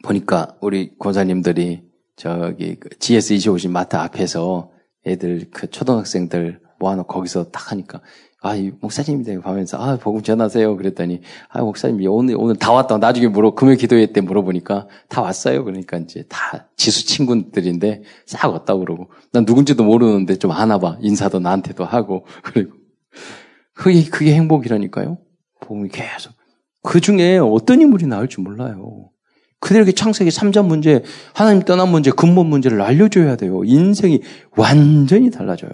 보니까 0.03 0.57
우리 0.59 0.97
권사님들이 0.97 1.83
저기 2.15 2.79
GS25신 2.79 3.69
마트 3.69 3.95
앞에서 3.95 4.71
애들 5.05 5.51
그 5.51 5.69
초등학생들 5.69 6.61
모아놓고 6.79 7.13
거기서 7.13 7.51
딱 7.51 7.71
하니까 7.71 8.01
아, 8.41 8.55
이 8.55 8.71
목사님들 8.81 9.41
가면서 9.41 9.77
아, 9.77 9.97
복음 9.97 10.21
전하세요. 10.21 10.77
그랬더니 10.77 11.21
아, 11.49 11.61
목사님 11.61 11.99
오늘 12.09 12.35
오늘 12.37 12.55
다 12.55 12.71
왔다. 12.71 12.97
나중에 12.97 13.27
물어 13.27 13.55
금요 13.55 13.75
기도회 13.75 14.13
때 14.13 14.21
물어보니까 14.21 14.87
다 15.09 15.21
왔어요. 15.21 15.63
그러니까 15.63 15.97
이제 15.97 16.23
다 16.29 16.67
지수 16.77 17.05
친구들인데 17.07 18.03
싹 18.25 18.51
왔다고 18.51 18.81
그러고 18.81 19.09
난 19.33 19.43
누군지도 19.45 19.83
모르는데 19.83 20.35
좀 20.37 20.51
아나 20.51 20.77
봐. 20.77 20.97
인사도 21.01 21.39
나한테도 21.39 21.83
하고 21.83 22.25
그리고 22.43 22.73
그게 23.73 24.03
그게 24.05 24.33
행복이라니까요. 24.35 25.17
복음이 25.61 25.89
계속 25.89 26.33
그 26.83 27.01
중에 27.01 27.39
어떤 27.39 27.81
인물이 27.81 28.05
나올 28.05 28.29
줄 28.29 28.43
몰라요. 28.43 29.09
그들에게 29.59 29.91
창세기 29.91 30.29
3장 30.29 30.67
문제, 30.67 31.03
하나님 31.33 31.63
떠난 31.63 31.89
문제, 31.89 32.11
근본 32.11 32.45
문제를 32.45 32.79
알려줘야 32.81 33.35
돼요. 33.35 33.63
인생이 33.65 34.21
완전히 34.55 35.31
달라져요. 35.31 35.71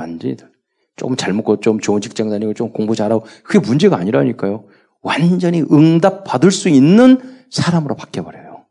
완전히 0.00 0.36
달라요. 0.36 0.54
조금 0.96 1.16
잘 1.16 1.32
먹고 1.32 1.60
좀 1.60 1.80
좋은 1.80 2.00
직장 2.00 2.28
다니고 2.28 2.54
좀 2.54 2.72
공부 2.72 2.94
잘하고 2.94 3.24
그게 3.44 3.58
문제가 3.58 3.96
아니라니까요. 3.96 4.66
완전히 5.02 5.62
응답 5.70 6.24
받을 6.24 6.50
수 6.50 6.68
있는 6.68 7.18
사람으로 7.50 7.96
바뀌어 7.96 8.24
버려요. 8.24 8.66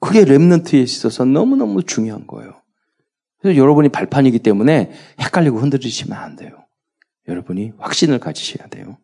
그게 0.00 0.24
랩런트에 0.24 0.82
있어서 0.82 1.24
너무너무 1.24 1.82
중요한 1.82 2.26
거예요. 2.26 2.62
그래서 3.38 3.58
여러분이 3.58 3.90
발판이기 3.90 4.38
때문에 4.38 4.92
헷갈리고 5.20 5.58
흔들리시면 5.58 6.16
안 6.16 6.36
돼요. 6.36 6.64
여러분이 7.28 7.72
확신을 7.78 8.18
가지셔야 8.18 8.68
돼요. 8.68 8.96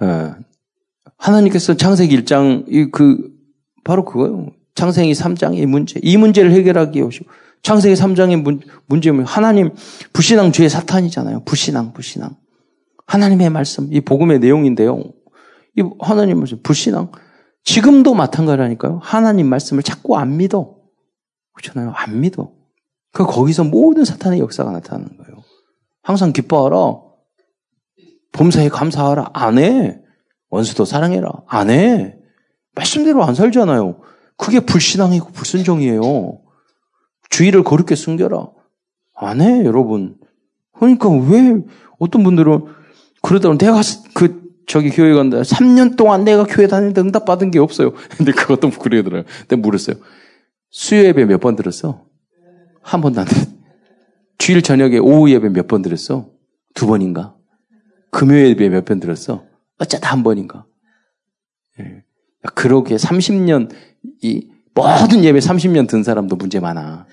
어, 0.00 0.34
하나님께서 1.16 1.74
창세기 1.76 2.22
1장, 2.22 2.90
그, 2.90 3.30
바로 3.84 4.04
그거예요. 4.04 4.52
창세기 4.74 5.12
3장의 5.12 5.66
문제. 5.66 6.00
이 6.02 6.16
문제를 6.16 6.52
해결하기 6.52 6.98
위해 6.98 7.06
오시고, 7.06 7.30
창세기 7.62 7.94
3장의 7.94 8.42
문, 8.42 8.60
문제는 8.86 9.24
하나님 9.24 9.70
불신앙 10.12 10.52
죄의 10.52 10.68
사탄이잖아요. 10.68 11.44
불신앙, 11.44 11.92
불신앙. 11.92 12.36
하나님의 13.06 13.50
말씀, 13.50 13.92
이 13.92 14.00
복음의 14.00 14.40
내용인데요. 14.40 15.02
이 15.76 15.84
하나님 16.00 16.38
말씀, 16.38 16.60
불신앙. 16.62 17.12
지금도 17.64 18.14
마찬가지라니까요. 18.14 19.00
하나님 19.02 19.48
말씀을 19.48 19.82
자꾸 19.82 20.16
안 20.16 20.36
믿어. 20.36 20.76
그렇잖아요. 21.54 21.92
안 21.94 22.20
믿어. 22.20 22.52
그 23.12 23.24
거기서 23.24 23.64
모든 23.64 24.04
사탄의 24.04 24.40
역사가 24.40 24.72
나타나는 24.72 25.16
거예요. 25.18 25.42
항상 26.02 26.32
기뻐하라. 26.32 26.76
범사에 28.32 28.70
감사하라. 28.70 29.30
안 29.34 29.58
해. 29.58 30.00
원수도 30.48 30.84
사랑해라. 30.84 31.30
안 31.46 31.70
해. 31.70 32.16
말씀대로 32.74 33.22
안 33.22 33.34
살잖아요. 33.34 34.00
그게 34.36 34.60
불신앙이고 34.60 35.30
불순종이에요. 35.32 36.41
주의를 37.32 37.64
거룩게 37.64 37.94
숨겨라. 37.94 38.50
안 39.16 39.40
해, 39.40 39.64
여러분. 39.64 40.18
그러니까 40.78 41.08
왜 41.08 41.62
어떤 41.98 42.22
분들은 42.22 42.66
그러다 43.22 43.52
내가 43.56 43.80
그 44.14 44.42
저기 44.66 44.90
교회 44.90 45.14
간다. 45.14 45.40
3년 45.40 45.96
동안 45.96 46.24
내가 46.24 46.44
교회 46.44 46.66
다니는데 46.66 47.00
응답 47.00 47.24
받은 47.24 47.50
게 47.50 47.58
없어요. 47.58 47.92
근데 48.16 48.32
그것도 48.32 48.70
그러더라고요. 48.70 49.24
근데 49.40 49.56
물었어요. 49.56 49.96
수요 50.70 51.04
예배 51.04 51.24
몇 51.24 51.40
번 51.40 51.56
들었어? 51.56 52.04
한 52.82 53.00
번도 53.00 53.20
안 53.22 53.26
들었어. 53.26 53.50
주일 54.38 54.60
저녁에 54.62 54.98
오후 54.98 55.30
예배 55.30 55.48
몇 55.50 55.66
번 55.68 55.82
들었어? 55.82 56.28
두 56.74 56.86
번인가? 56.86 57.34
금요 58.10 58.34
예배 58.34 58.68
몇 58.68 58.84
번 58.84 59.00
들었어? 59.00 59.44
어쩌다 59.78 60.10
한 60.12 60.22
번인가? 60.22 60.66
예. 61.80 62.02
그러게 62.54 62.96
30년 62.96 63.70
이 64.22 64.48
모든 64.74 65.24
예배 65.24 65.38
30년 65.38 65.88
든 65.88 66.02
사람도 66.02 66.36
문제 66.36 66.60
많아. 66.60 67.06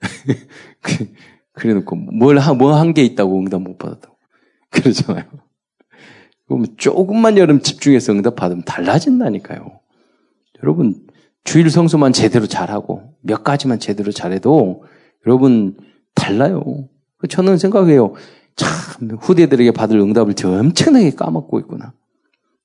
그래 1.52 1.74
놓고 1.74 1.96
뭘, 1.96 2.38
한, 2.38 2.58
뭐한 2.58 2.94
게 2.94 3.02
있다고 3.02 3.38
응답 3.38 3.62
못 3.62 3.78
받았다고. 3.78 4.16
그러잖아요. 4.70 5.24
그럼 6.46 6.64
조금만 6.76 7.36
여러분 7.36 7.62
집중해서 7.62 8.12
응답 8.12 8.36
받으면 8.36 8.64
달라진다니까요. 8.64 9.80
여러분, 10.62 11.06
주일 11.44 11.70
성수만 11.70 12.12
제대로 12.12 12.46
잘하고, 12.46 13.14
몇 13.22 13.44
가지만 13.44 13.78
제대로 13.78 14.12
잘해도, 14.12 14.84
여러분, 15.26 15.76
달라요. 16.14 16.88
저는 17.28 17.56
생각해요. 17.56 18.14
참, 18.56 19.16
후대들에게 19.20 19.70
받을 19.72 19.98
응답을 19.98 20.34
저 20.34 20.50
엄청나게 20.50 21.12
까먹고 21.12 21.60
있구나. 21.60 21.94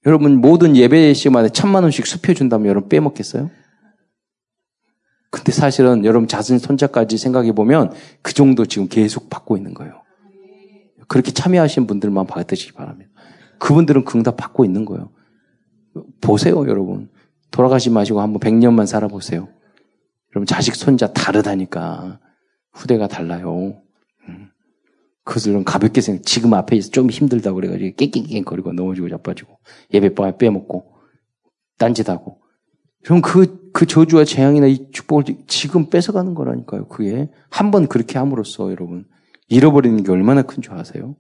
여러분, 0.05 0.41
모든 0.41 0.75
예배 0.75 1.13
시간에 1.13 1.49
천만 1.49 1.84
원씩 1.84 2.05
수표 2.05 2.34
준다면 2.34 2.67
여러분 2.67 2.89
빼먹겠어요? 2.89 3.49
근데 5.36 5.52
사실은 5.52 6.06
여러분 6.06 6.30
자신 6.30 6.58
손자까지 6.60 7.17
생각해 7.17 7.52
보면 7.52 7.91
그 8.21 8.34
정도 8.34 8.65
지금 8.65 8.88
계속 8.88 9.30
받고 9.30 9.58
있는 9.58 9.74
거예요. 9.74 10.02
그렇게 11.10 11.32
참여하신 11.32 11.88
분들만 11.88 12.26
받으시기 12.26 12.71
바랍니다. 12.71 13.12
그분들은 13.60 14.06
그 14.06 14.17
응답 14.17 14.38
받고 14.38 14.63
있는 14.63 14.86
거예요. 14.86 15.10
보세요, 16.21 16.65
여러분. 16.69 17.10
돌아가지 17.52 17.89
마시고 17.89 18.21
한번 18.21 18.39
100년만 18.39 18.86
살아보세요. 18.86 19.50
여러분 20.34 20.45
자식 20.48 20.74
손자 20.74 21.12
다르다니까. 21.12 22.19
후대가 22.71 23.08
달라요. 23.08 23.82
음. 24.30 24.50
그것을 25.26 25.65
가볍게 25.65 26.00
생각, 26.00 26.24
지금 26.24 26.54
앞에 26.54 26.78
있어 26.78 26.91
좀 26.91 27.10
힘들다고 27.10 27.56
그래가지고 27.56 27.93
깽깽깽거리고 27.98 28.71
넘어지고 28.71 29.10
자빠지고 29.10 29.60
예배 29.93 30.13
빼먹고 30.38 30.93
딴짓하고. 31.78 32.39
그럼 33.04 33.21
그, 33.21 33.64
그 33.75 33.85
저주와 33.85 34.23
재앙이나 34.23 34.67
이 34.67 34.89
축복을 34.93 35.25
지금 35.47 35.89
뺏어가는 35.89 36.33
거라니까요. 36.33 36.88
그게 36.88 37.29
한 37.49 37.71
번 37.71 37.88
그렇게 37.89 38.17
함으로써 38.17 38.71
여러분 38.71 39.05
잃어버리는 39.49 40.01
게 40.01 40.09
얼마나 40.13 40.43
큰 40.43 40.61
줄 40.61 40.75
아세요? 40.75 41.17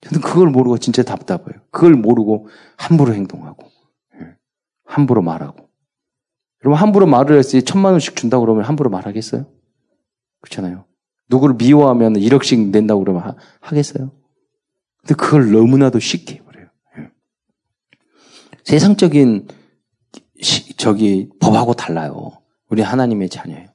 저는 0.00 0.22
그걸 0.22 0.48
모르고 0.48 0.78
진짜 0.78 1.02
답답해요. 1.02 1.60
그걸 1.70 1.92
모르고 1.92 2.48
함부로 2.78 3.12
행동하고 3.12 3.68
예. 4.18 4.34
함부로 4.86 5.20
말하고. 5.20 5.68
여러분 6.64 6.80
함부로 6.80 7.06
말을 7.06 7.36
했을 7.36 7.60
때 7.60 7.64
천만 7.66 7.92
원씩 7.92 8.16
준다고 8.16 8.46
그러면 8.46 8.64
함부로 8.64 8.88
말하겠어요? 8.88 9.44
그렇잖아요. 10.40 10.86
누구를 11.28 11.56
미워하면 11.56 12.14
1억씩 12.14 12.70
낸다고 12.70 13.00
그러면 13.00 13.24
하, 13.24 13.36
하겠어요? 13.60 14.10
근데 15.02 15.14
그걸 15.16 15.52
너무나도 15.52 15.98
쉽게 15.98 16.36
해버려요. 16.36 16.66
예. 17.00 17.10
세상적인 18.64 19.48
시, 19.48 19.63
저기 20.76 21.28
법하고 21.40 21.74
달라요. 21.74 22.32
우리 22.68 22.82
하나님의 22.82 23.28
자녀예요. 23.28 23.68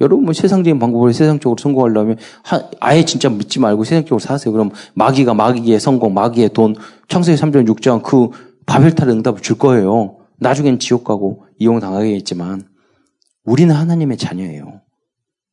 여러분 0.00 0.26
뭐 0.26 0.34
세상적인 0.34 0.78
방법으로 0.78 1.12
세상적으로 1.12 1.56
성공하려면 1.58 2.18
하, 2.44 2.62
아예 2.80 3.04
진짜 3.04 3.30
믿지 3.30 3.58
말고 3.60 3.84
세상적으로 3.84 4.18
사세요. 4.18 4.52
그럼 4.52 4.70
마귀가 4.94 5.32
마귀의 5.34 5.80
성공, 5.80 6.12
마귀의 6.12 6.50
돈, 6.50 6.74
창세기 7.08 7.40
3장 7.40 7.66
6장 7.66 8.02
그 8.02 8.28
바벨탈의 8.66 9.14
응답을 9.16 9.40
줄 9.40 9.56
거예요. 9.58 10.18
나중엔 10.38 10.78
지옥 10.80 11.04
가고 11.04 11.46
이용 11.58 11.80
당하겠지만 11.80 12.68
우리는 13.44 13.74
하나님의 13.74 14.18
자녀예요. 14.18 14.82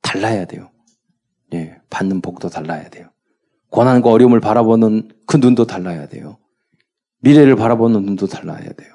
달라야 0.02 0.46
돼요. 0.46 0.70
예, 1.54 1.78
받는 1.90 2.22
복도 2.22 2.50
달라야 2.50 2.90
돼요. 2.90 3.08
고난과 3.70 4.10
어려움을 4.12 4.40
바라보는 4.40 5.10
그 5.26 5.38
눈도 5.38 5.66
달라야 5.66 6.08
돼요. 6.08 6.38
미래를 7.22 7.56
바라보는 7.56 8.04
눈도 8.04 8.28
달라야 8.28 8.74
돼요. 8.74 8.93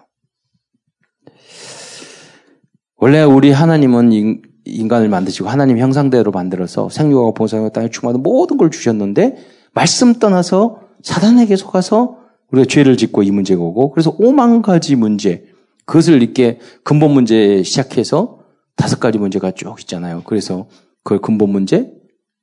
원래 2.99 3.23
우리 3.23 3.51
하나님은 3.51 4.43
인간을 4.65 5.09
만드시고 5.09 5.49
하나님 5.49 5.79
형상대로 5.79 6.31
만들어서 6.31 6.89
생육하고 6.89 7.33
봉사하고 7.33 7.71
땅에 7.71 7.89
충만한 7.89 8.23
모든 8.23 8.59
걸 8.59 8.71
주셨는데 8.71 9.37
말씀 9.73 10.15
떠나서 10.15 10.81
사단에게 11.03 11.57
속아서 11.57 12.19
우리가 12.51 12.67
죄를 12.67 12.97
짓고 12.97 13.23
이 13.23 13.31
문제가 13.31 13.63
오고 13.63 13.93
그래서 13.93 14.15
오만 14.19 14.63
가지 14.63 14.97
문제 14.97 15.47
그것을 15.87 16.21
이렇게 16.23 16.59
근본 16.83 17.13
문제 17.13 17.63
시작해서 17.63 18.41
다섯 18.77 19.01
가지 19.01 19.19
문제가 19.19 19.53
쭉 19.53 19.81
있잖아요. 19.81 20.23
그래서 20.25 20.69
그 21.03 21.21
근본 21.21 21.51
문제, 21.51 21.93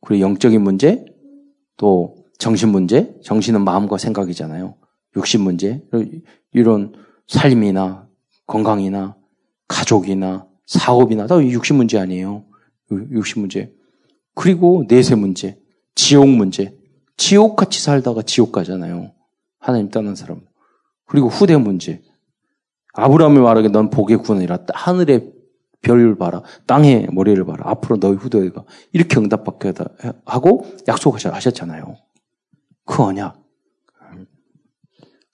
그리고 0.02 0.22
영적인 0.22 0.62
문제, 0.62 1.06
또 1.78 2.16
정신 2.40 2.70
문제, 2.70 3.16
정신은 3.24 3.64
마음과 3.64 3.98
생각이잖아요. 3.98 4.76
육신 5.16 5.42
문제, 5.42 5.84
이런 6.52 6.94
삶이나 7.28 8.08
건강이나 8.48 9.16
가족이나 9.68 10.48
사업이나 10.66 11.28
다 11.28 11.40
육신 11.42 11.76
문제 11.76 11.98
아니에요. 12.00 12.46
육신 12.92 13.42
문제. 13.42 13.74
그리고 14.34 14.84
내세 14.88 15.16
문제, 15.16 15.60
지옥 15.96 16.28
문제. 16.28 16.78
지옥같이 17.18 17.82
살다가 17.82 18.22
지옥 18.22 18.52
가잖아요. 18.52 19.14
하나님 19.60 19.90
떠난 19.90 20.16
사람. 20.16 20.42
그리고 21.06 21.30
후대 21.30 21.56
문제. 21.58 22.02
아브라함이 22.94 23.40
말하기에 23.40 23.72
넌 23.72 23.90
복의 23.90 24.18
구원이라 24.18 24.66
하늘의 24.74 25.34
별을 25.82 26.18
봐라. 26.18 26.44
땅의 26.66 27.10
머리를 27.12 27.44
봐라. 27.46 27.70
앞으로 27.70 28.00
너희 28.00 28.16
후대가 28.16 28.66
이렇게 28.92 29.20
응답받게 29.20 29.74
하고 30.26 30.66
약속하셨잖아요. 30.88 31.96
그 32.86 33.04
언약. 33.04 33.42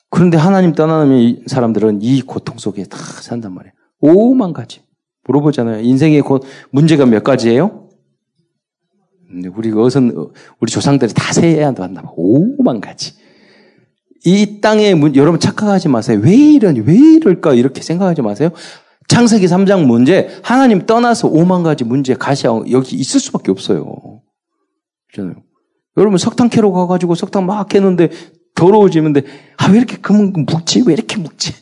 그런데 0.10 0.38
하나님 0.38 0.74
떠나는 0.74 1.44
사람들은 1.48 2.02
이 2.02 2.22
고통 2.22 2.58
속에 2.58 2.84
다 2.84 2.98
산단 2.98 3.54
말이에요. 3.54 3.74
오만 4.02 4.54
가지. 4.54 4.82
물어보잖아요. 5.28 5.82
인생의 5.82 6.22
곧 6.22 6.44
문제가 6.72 7.06
몇 7.06 7.24
가지예요? 7.24 7.90
우리 9.56 9.72
어선 9.72 10.32
우리 10.60 10.72
조상들이 10.72 11.14
다 11.14 11.32
세야 11.32 11.68
한다. 11.68 11.90
오만 12.16 12.82
가지. 12.82 13.14
이 14.26 14.60
땅에 14.62 14.92
여러분 15.16 15.40
착각하지 15.40 15.88
마세요. 15.88 16.20
왜 16.22 16.36
이러니? 16.36 16.82
왜 16.82 16.96
이럴까? 17.16 17.54
이렇게 17.54 17.82
생각하지 17.82 18.22
마세요. 18.22 18.50
창세기 19.08 19.46
3장 19.46 19.86
문제 19.86 20.30
하나님 20.44 20.86
떠나서 20.86 21.28
오만 21.28 21.64
가지 21.64 21.84
문제 21.84 22.14
가시하 22.14 22.62
여기 22.72 22.96
있을 22.98 23.20
수밖에 23.20 23.52
없어요. 23.52 24.22
그렇잖아요. 25.12 25.44
여러분 25.98 26.18
석탄 26.18 26.50
캐러 26.50 26.72
가가지고 26.72 27.16
석탄 27.16 27.46
막 27.46 27.68
캐는데 27.68 28.10
더러워지는데 28.56 29.24
아 29.58 29.70
왜 29.72 29.78
이렇게 29.78 29.98
금은 29.98 30.34
묵지? 30.48 30.84
왜 30.88 30.94
이렇게 30.94 31.18
묵지? 31.18 31.54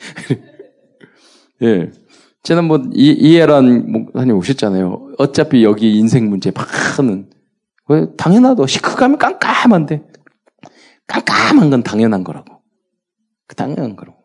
예. 1.63 1.91
지난번 2.43 2.91
이, 2.93 3.11
이해란 3.11 3.91
목사님 3.91 4.35
오셨잖아요. 4.35 5.13
어차피 5.17 5.63
여기 5.63 5.97
인생 5.97 6.29
문제 6.29 6.51
막 6.51 6.67
하는. 6.97 7.29
왜? 7.87 8.07
당연하도 8.15 8.65
시크가면 8.65 9.17
깜깜한데. 9.17 10.03
깜깜한 11.07 11.69
건 11.69 11.83
당연한 11.83 12.23
거라고. 12.23 12.61
그 13.47 13.55
당연한 13.55 13.95
거라고. 13.95 14.19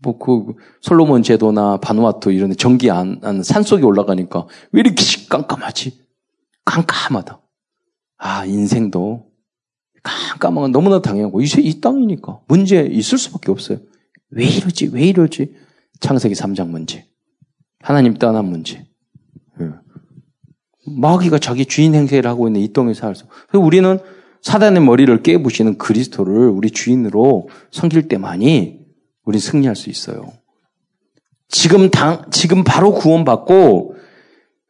뭐, 0.00 0.18
그, 0.18 0.54
솔로몬 0.80 1.22
제도나 1.22 1.78
바누아투 1.78 2.32
이런 2.32 2.50
데 2.50 2.56
전기 2.56 2.90
안, 2.90 3.20
안, 3.22 3.42
산 3.42 3.62
속에 3.62 3.82
올라가니까 3.82 4.46
왜 4.72 4.80
이렇게 4.80 5.02
깜깜하지? 5.28 6.04
깜깜하다. 6.64 7.40
아, 8.18 8.44
인생도 8.44 9.26
깜깜한 10.02 10.62
건 10.62 10.72
너무나 10.72 11.00
당연하고, 11.00 11.40
이, 11.40 11.46
이 11.58 11.80
땅이니까. 11.80 12.40
문제 12.46 12.82
있을 12.82 13.18
수밖에 13.18 13.50
없어요. 13.50 13.78
왜 14.30 14.44
이러지? 14.44 14.90
왜 14.92 15.04
이러지? 15.04 15.54
창세기 16.00 16.34
3장 16.34 16.68
문제. 16.68 17.07
하나님 17.88 18.12
떠난 18.12 18.44
문제. 18.44 18.84
예. 19.62 19.70
마귀가 20.84 21.38
자기 21.38 21.64
주인 21.64 21.94
행세를 21.94 22.28
하고 22.28 22.46
있는 22.46 22.60
이 22.60 22.70
땅에 22.70 22.92
살아서. 22.92 23.24
우리는 23.54 23.98
사단의 24.42 24.82
머리를 24.82 25.22
깨부시는 25.22 25.78
그리스도를 25.78 26.50
우리 26.50 26.70
주인으로 26.70 27.48
섬길 27.70 28.08
때만이 28.08 28.80
우리 29.24 29.38
승리할 29.38 29.74
수 29.74 29.88
있어요. 29.88 30.30
지금 31.48 31.88
당, 31.88 32.26
지금 32.30 32.62
바로 32.62 32.92
구원받고 32.92 33.96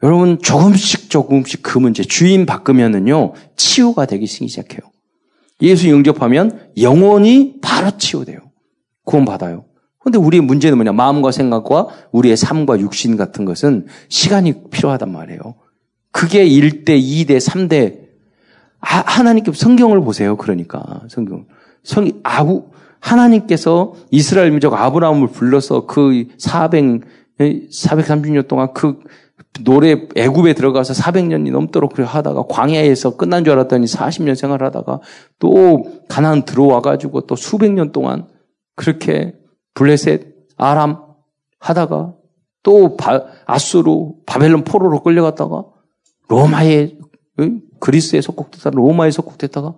여러분 0.05 0.39
조금씩 0.41 1.11
조금씩 1.11 1.65
그 1.65 1.77
문제 1.77 2.05
주인 2.05 2.47
바꾸면은요 2.47 3.33
치유가 3.57 4.07
되기 4.07 4.27
시작해요. 4.27 4.81
예수 5.61 5.91
영접하면 5.91 6.71
영원히 6.81 7.59
바로 7.61 7.99
치유돼요. 7.99 8.39
구원 9.03 9.25
받아요. 9.25 9.65
근데 10.09 10.18
우리의 10.18 10.40
문제는 10.40 10.78
뭐냐? 10.78 10.93
마음과 10.93 11.33
생각과 11.33 11.89
우리의 12.12 12.39
삶과 12.39 12.80
육신 12.80 13.18
같은 13.18 13.45
것은 13.45 13.87
시간이 14.09 14.70
필요하단 14.70 15.12
말이에요. 15.12 15.41
그게 16.12 16.49
1대, 16.49 16.99
2대, 16.99 17.39
3대. 17.39 17.99
아, 18.80 19.03
하나님께 19.05 19.53
성경을 19.53 20.01
보세요. 20.01 20.39
그러니까. 20.39 21.03
성경. 21.11 21.45
성, 21.83 22.11
아우, 22.22 22.70
하나님께서 23.01 23.93
이스라엘 24.11 24.51
민족 24.51 24.72
아브라함을 24.72 25.28
불러서 25.28 25.85
그 25.85 26.24
400, 26.39 27.03
430년 27.39 28.49
동안 28.49 28.72
그 28.72 29.01
노래 29.62 30.07
애굽에 30.16 30.55
들어가서 30.55 30.95
400년이 30.95 31.53
넘도록 31.53 31.93
그래 31.93 32.07
하다가 32.09 32.45
광야에서 32.49 33.16
끝난 33.16 33.45
줄 33.45 33.53
알았더니 33.53 33.85
40년 33.87 34.37
생활하다가 34.37 35.01
또 35.39 35.85
가나안 36.09 36.45
들어와 36.45 36.80
가지고 36.80 37.22
또 37.22 37.37
수백 37.37 37.72
년 37.72 37.93
동안 37.93 38.26
그렇게 38.74 39.38
블레셋, 39.79 40.35
아람 40.57 40.97
하다가 41.61 42.14
또 42.64 42.97
바, 42.97 43.26
아수로 43.47 44.16
바벨론 44.26 44.64
포로로 44.64 45.05
끌려갔다가 45.05 45.66
로마에 46.29 46.97
그리스에 47.79 48.20
속국됐다가 48.20 48.74
로마에 48.74 49.12
속국됐다가 49.12 49.74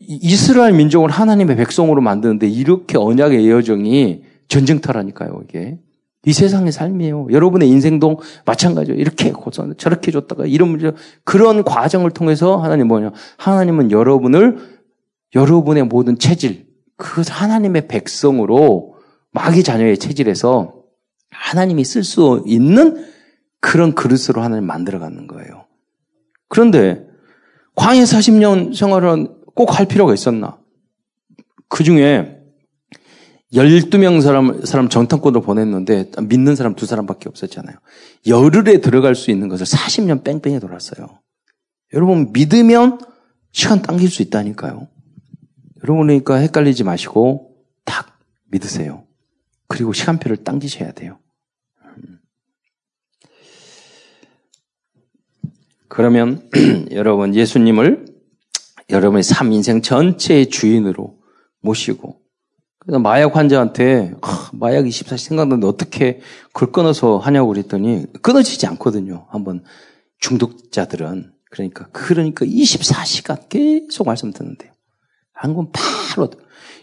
이스라엘 0.00 0.74
민족을 0.74 1.08
하나님의 1.08 1.56
백성으로 1.56 2.02
만드는데 2.02 2.46
이렇게 2.46 2.98
언약의 2.98 3.50
여정이 3.50 4.22
전쟁터라니까요, 4.48 5.40
이게. 5.44 5.78
이 6.26 6.32
세상의 6.34 6.72
삶이에요. 6.72 7.28
여러분의 7.30 7.70
인생도 7.70 8.20
마찬가지예요. 8.44 9.00
이렇게 9.00 9.32
고선 9.32 9.74
저렇게 9.78 10.10
줬다가 10.10 10.44
이런 10.44 10.68
문제 10.68 10.92
그런 11.24 11.64
과정을 11.64 12.10
통해서 12.10 12.58
하나님 12.58 12.88
뭐냐? 12.88 13.12
하나님은 13.38 13.92
여러분을 13.92 14.58
여러분의 15.34 15.84
모든 15.84 16.18
체질 16.18 16.67
그 16.98 17.22
하나님의 17.26 17.88
백성으로 17.88 18.96
마귀 19.30 19.62
자녀의 19.62 19.96
체질에서 19.98 20.74
하나님이 21.30 21.84
쓸 21.84 22.04
수 22.04 22.42
있는 22.46 23.06
그런 23.60 23.94
그릇으로 23.94 24.42
하나님 24.42 24.66
만들어 24.66 24.98
가는 24.98 25.26
거예요. 25.26 25.66
그런데 26.48 27.06
광해 27.76 28.02
40년 28.02 28.74
생활은 28.74 29.38
꼭 29.54 29.72
할 29.72 29.86
필요가 29.86 30.12
있었나? 30.12 30.58
그 31.68 31.84
중에 31.84 32.36
12명 33.52 34.20
사람, 34.20 34.64
사람 34.64 34.88
정탐꾼으로 34.88 35.40
보냈는데 35.40 36.10
믿는 36.22 36.56
사람 36.56 36.74
두 36.74 36.84
사람밖에 36.84 37.28
없었잖아요. 37.28 37.76
열흘에 38.26 38.80
들어갈 38.80 39.14
수 39.14 39.30
있는 39.30 39.48
것을 39.48 39.66
40년 39.66 40.24
뺑뺑이 40.24 40.60
돌았어요. 40.60 41.20
여러분, 41.94 42.32
믿으면 42.32 42.98
시간 43.52 43.80
당길 43.82 44.10
수 44.10 44.22
있다니까요. 44.22 44.88
여러분, 45.82 46.06
그러니까 46.06 46.36
헷갈리지 46.36 46.84
마시고 46.84 47.56
딱 47.84 48.18
믿으세요. 48.50 49.04
그리고 49.68 49.92
시간표를 49.92 50.38
당기셔야 50.38 50.92
돼요. 50.92 51.18
그러면 55.88 56.48
여러분 56.92 57.34
예수님을 57.34 58.06
여러분의 58.90 59.22
삶 59.22 59.52
인생 59.52 59.82
전체의 59.82 60.48
주인으로 60.50 61.18
모시고 61.60 62.20
그래서 62.78 62.98
마약 62.98 63.36
환자한테 63.36 64.14
아, 64.22 64.50
마약 64.52 64.84
24시 64.84 65.18
생각나는데 65.18 65.66
어떻게 65.66 66.20
그걸 66.52 66.72
끊어서 66.72 67.18
하냐고 67.18 67.48
그랬더니 67.48 68.06
끊어지지 68.22 68.66
않거든요. 68.66 69.26
한번 69.30 69.64
중독자들은 70.20 71.32
그러니까 71.50 71.88
그러니까 71.92 72.46
24시간 72.46 73.48
계속 73.48 74.06
말씀 74.06 74.32
듣는데요. 74.32 74.72
한건 75.38 75.70
바로 75.72 76.30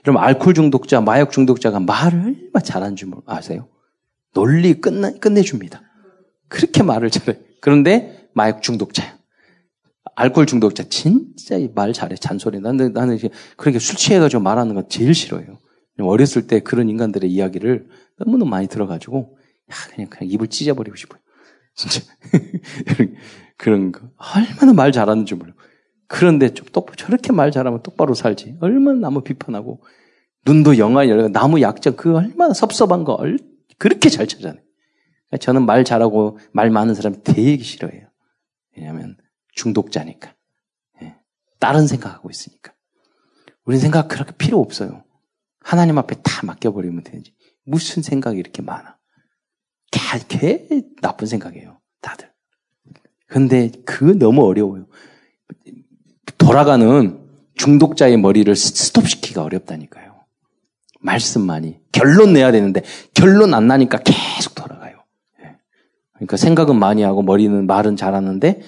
여러분 0.06 0.24
알코올 0.24 0.54
중독자, 0.54 1.02
마약 1.02 1.32
중독자가 1.32 1.80
말을 1.80 2.20
얼마나 2.20 2.64
잘하는 2.64 2.96
줄 2.96 3.12
아세요? 3.26 3.68
논리 4.34 4.80
끝나, 4.80 5.12
끝내줍니다. 5.12 5.82
그렇게 6.48 6.84
말을 6.84 7.10
잘해. 7.10 7.40
그런데 7.60 8.30
마약 8.34 8.62
중독자야. 8.62 9.18
알코올 10.16 10.46
중독자 10.46 10.84
진짜 10.84 11.58
말 11.74 11.92
잘해 11.92 12.16
잔소리. 12.16 12.60
나는 12.60 12.94
나는 12.94 13.18
그렇게 13.58 13.80
술 13.80 13.98
취해가지고 13.98 14.42
말하는 14.42 14.76
거 14.76 14.88
제일 14.88 15.14
싫어요. 15.14 15.60
어렸을 16.00 16.48
때 16.48 16.60
그런 16.60 16.90
인간들의 16.90 17.30
이야기를 17.30 17.90
너무너무 18.20 18.50
많이 18.50 18.68
들어가지고 18.68 19.38
야, 19.72 19.76
그냥 19.94 20.10
그냥 20.10 20.32
입을 20.32 20.48
찢어버리고 20.48 20.96
싶어요. 20.96 21.20
진짜 21.74 22.02
그런 23.58 23.92
거 23.92 24.02
얼마나 24.18 24.74
말 24.74 24.92
잘하는 24.92 25.26
줄 25.26 25.38
몰라. 25.38 25.54
그런데 26.08 26.54
좀 26.54 26.68
똑, 26.72 26.98
저렇게 26.98 27.32
말 27.32 27.52
잘하면 27.52 27.82
똑바로 27.84 28.14
살지. 28.14 28.58
얼마나 28.60 29.00
나무 29.00 29.22
비판하고, 29.22 29.84
눈도 30.46 30.78
영화 30.78 31.08
열고, 31.08 31.30
나무 31.30 31.62
약점, 31.62 31.96
그 31.96 32.16
얼마나 32.16 32.54
섭섭한 32.54 33.04
거, 33.04 33.20
그렇게 33.78 34.10
잘 34.10 34.28
찾아내. 34.28 34.62
저는 35.40 35.66
말 35.66 35.84
잘하고, 35.84 36.38
말 36.54 36.70
많은 36.70 36.94
사람 36.94 37.22
되게 37.24 37.58
싫어해요. 37.58 38.08
왜냐하면 38.78 39.18
중독자니까. 39.54 40.36
예. 41.02 41.16
다른 41.60 41.88
생각하고 41.88 42.30
있으니까. 42.30 42.74
우린 43.66 43.80
생각 43.80 44.08
그렇게 44.08 44.34
필요 44.38 44.60
없어요. 44.60 45.04
하나님 45.60 45.98
앞에 45.98 46.18
다 46.22 46.46
맡겨버리면 46.46 47.04
되지. 47.04 47.34
무슨 47.64 48.04
생각이 48.04 48.38
이렇게 48.38 48.62
많아. 48.62 48.98
개, 49.92 50.00
개 50.28 50.68
나쁜 51.02 51.26
생각이에요. 51.26 51.80
다들. 52.02 52.32
근데 53.28 53.72
그 53.86 54.18
너무 54.20 54.46
어려워요. 54.46 54.88
돌아가는 56.46 57.20
중독자의 57.56 58.18
머리를 58.18 58.56
스톱시키기가 58.56 59.44
어렵다니까요. 59.44 60.14
말씀만이. 61.02 61.80
결론 61.92 62.34
내야 62.34 62.52
되는데 62.52 62.84
결론 63.14 63.54
안 63.54 63.68
나니까 63.68 64.00
계속 64.00 64.54
돌아가요. 64.54 65.04
예. 65.42 65.56
그러니까 66.14 66.38
생각은 66.38 66.78
많이 66.78 67.02
하고 67.02 67.24
머리는 67.24 67.66
말은 67.66 67.96
잘하는데 67.96 68.62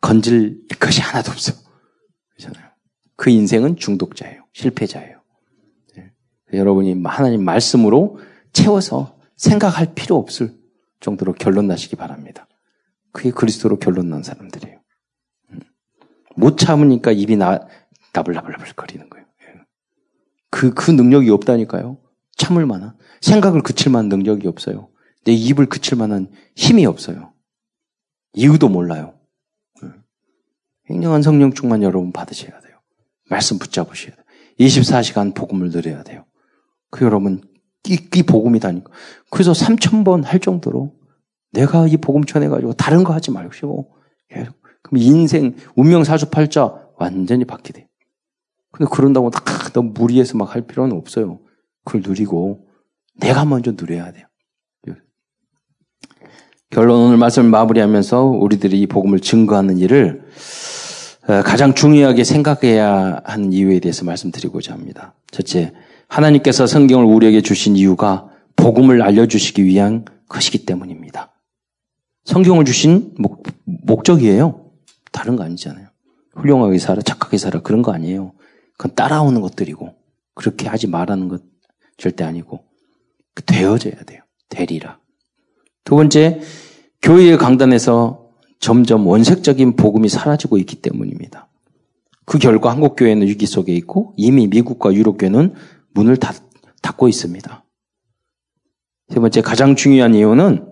건질 0.00 0.66
것이 0.78 1.00
하나도 1.00 1.32
없어. 1.32 1.52
그렇잖아요. 2.36 2.70
그 3.16 3.30
인생은 3.30 3.76
중독자예요. 3.76 4.44
실패자예요. 4.52 5.20
예. 5.98 6.12
여러분이 6.52 7.02
하나님 7.04 7.44
말씀으로 7.44 8.20
채워서 8.52 9.16
생각할 9.36 9.94
필요 9.94 10.16
없을 10.16 10.54
정도로 11.00 11.32
결론 11.32 11.66
나시기 11.66 11.96
바랍니다. 11.96 12.46
그게 13.12 13.30
그리스도로 13.30 13.78
결론 13.78 14.10
난 14.10 14.22
사람들이에요. 14.22 14.75
못 16.36 16.58
참으니까 16.58 17.12
입이 17.12 17.36
나, 17.36 17.66
나불나불나불 18.12 18.72
거리는 18.74 19.08
거예요. 19.08 19.26
예. 19.42 19.60
그, 20.50 20.74
그 20.74 20.90
능력이 20.90 21.30
없다니까요. 21.30 21.98
참을 22.36 22.66
만한. 22.66 22.96
생각을 23.20 23.62
그칠 23.62 23.90
만한 23.90 24.08
능력이 24.08 24.46
없어요. 24.46 24.88
내 25.24 25.32
입을 25.32 25.66
그칠 25.66 25.96
만한 25.96 26.30
힘이 26.54 26.86
없어요. 26.86 27.32
이유도 28.34 28.68
몰라요. 28.68 29.14
행정한 30.88 31.18
예. 31.20 31.22
성령 31.22 31.52
충만 31.52 31.82
여러분 31.82 32.12
받으셔야 32.12 32.60
돼요. 32.60 32.78
말씀 33.28 33.58
붙잡으셔야 33.58 34.14
돼요. 34.14 34.24
24시간 34.60 35.34
복음을 35.34 35.70
들어야 35.70 36.02
돼요. 36.02 36.24
그 36.90 37.04
여러분, 37.04 37.42
이, 37.88 37.98
이 38.14 38.22
복음이다니까. 38.22 38.90
그래서 39.30 39.52
3천번 39.52 40.24
할 40.24 40.40
정도로 40.40 40.94
내가 41.52 41.86
이 41.86 41.96
복음 41.96 42.24
전해가지고 42.24 42.74
다른 42.74 43.04
거 43.04 43.12
하지 43.12 43.30
말고 43.30 43.94
계속 44.28 44.62
그럼 44.86 45.02
인생, 45.02 45.56
운명 45.74 46.04
사주팔자 46.04 46.90
완전히 46.96 47.44
바뀌대. 47.44 47.88
근데 48.70 48.88
그런다고 48.92 49.30
딱 49.30 49.72
너무 49.72 49.90
무리해서 49.92 50.36
막 50.36 50.54
할 50.54 50.62
필요는 50.62 50.96
없어요. 50.96 51.40
그걸 51.84 52.02
누리고 52.06 52.66
내가 53.18 53.44
먼저 53.44 53.72
누려야 53.72 54.12
돼요. 54.12 54.26
결론 56.70 57.00
오늘 57.00 57.16
말씀을 57.16 57.48
마무리하면서 57.48 58.22
우리들이 58.22 58.80
이 58.80 58.86
복음을 58.86 59.20
증거하는 59.20 59.78
일을 59.78 60.22
어, 61.28 61.42
가장 61.42 61.74
중요하게 61.74 62.24
생각해야 62.24 63.22
하는 63.24 63.52
이유에 63.52 63.80
대해서 63.80 64.04
말씀드리고자 64.04 64.72
합니다. 64.72 65.14
첫째, 65.30 65.72
하나님께서 66.08 66.66
성경을 66.66 67.06
우리에게 67.06 67.40
주신 67.40 67.76
이유가 67.76 68.28
복음을 68.56 69.02
알려주시기 69.02 69.64
위한 69.64 70.04
것이기 70.28 70.66
때문입니다. 70.66 71.32
성경을 72.24 72.64
주신 72.64 73.14
목, 73.18 73.44
목적이에요. 73.64 74.65
다른 75.16 75.34
거 75.34 75.44
아니잖아요. 75.44 75.88
훌륭하게 76.34 76.78
살아, 76.78 77.00
착하게 77.00 77.38
살아. 77.38 77.62
그런 77.62 77.80
거 77.80 77.92
아니에요. 77.92 78.32
그건 78.76 78.94
따라오는 78.94 79.40
것들이고, 79.40 79.94
그렇게 80.34 80.68
하지 80.68 80.86
말라는 80.86 81.28
것 81.28 81.42
절대 81.96 82.22
아니고, 82.22 82.62
그 83.34 83.42
되어져야 83.42 83.94
돼요. 84.04 84.20
되리라. 84.50 84.98
두 85.84 85.96
번째, 85.96 86.42
교회의 87.00 87.38
강단에서 87.38 88.28
점점 88.60 89.06
원색적인 89.06 89.76
복음이 89.76 90.10
사라지고 90.10 90.58
있기 90.58 90.82
때문입니다. 90.82 91.48
그 92.26 92.38
결과 92.38 92.70
한국 92.70 92.94
교회는 92.96 93.26
위기 93.26 93.46
속에 93.46 93.74
있고, 93.74 94.12
이미 94.18 94.46
미국과 94.48 94.92
유럽 94.92 95.16
교회는 95.16 95.54
문을 95.94 96.18
닫, 96.18 96.36
닫고 96.82 97.08
있습니다. 97.08 97.64
세 99.08 99.20
번째, 99.20 99.40
가장 99.40 99.76
중요한 99.76 100.14
이유는 100.14 100.66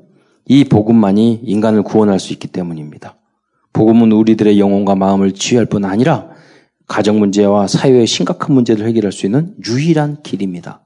이 0.47 0.65
복음만이 0.65 1.41
인간을 1.45 1.83
구원할 1.83 2.21
수 2.21 2.35
있기 2.35 2.49
때문입니다. 2.49 3.17
복음은 3.75 4.13
우리들의 4.13 4.59
영혼과 4.59 4.95
마음을 4.95 5.33
치유할 5.33 5.67
뿐 5.67 5.85
아니라 5.85 6.29
가정 6.87 7.19
문제와 7.19 7.67
사회의 7.67 8.07
심각한 8.07 8.55
문제를 8.55 8.87
해결할 8.87 9.13
수 9.13 9.27
있는 9.27 9.55
유일한 9.67 10.23
길입니다. 10.23 10.81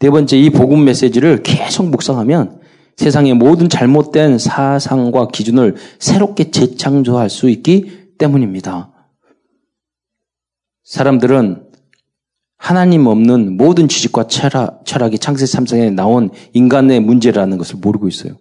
네 0.00 0.10
번째, 0.10 0.36
이 0.36 0.50
복음 0.50 0.84
메시지를 0.84 1.42
계속 1.42 1.88
묵상하면 1.88 2.60
세상의 2.96 3.34
모든 3.34 3.68
잘못된 3.68 4.38
사상과 4.38 5.28
기준을 5.28 5.76
새롭게 5.98 6.50
재창조할 6.50 7.30
수 7.30 7.48
있기 7.48 8.16
때문입니다. 8.18 8.90
사람들은 10.84 11.68
하나님 12.58 13.06
없는 13.06 13.56
모든 13.56 13.88
지식과 13.88 14.26
철학, 14.26 14.84
철학이 14.84 15.18
창세 15.18 15.44
3장에 15.44 15.92
나온 15.92 16.30
인간의 16.52 17.00
문제라는 17.00 17.58
것을 17.58 17.76
모르고 17.80 18.08
있어요. 18.08 18.34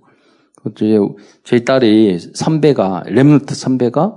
이제 0.70 1.00
저희 1.44 1.66
딸이 1.66 2.20
선배가 2.34 3.04
레몬트 3.08 3.56
선배가 3.56 4.16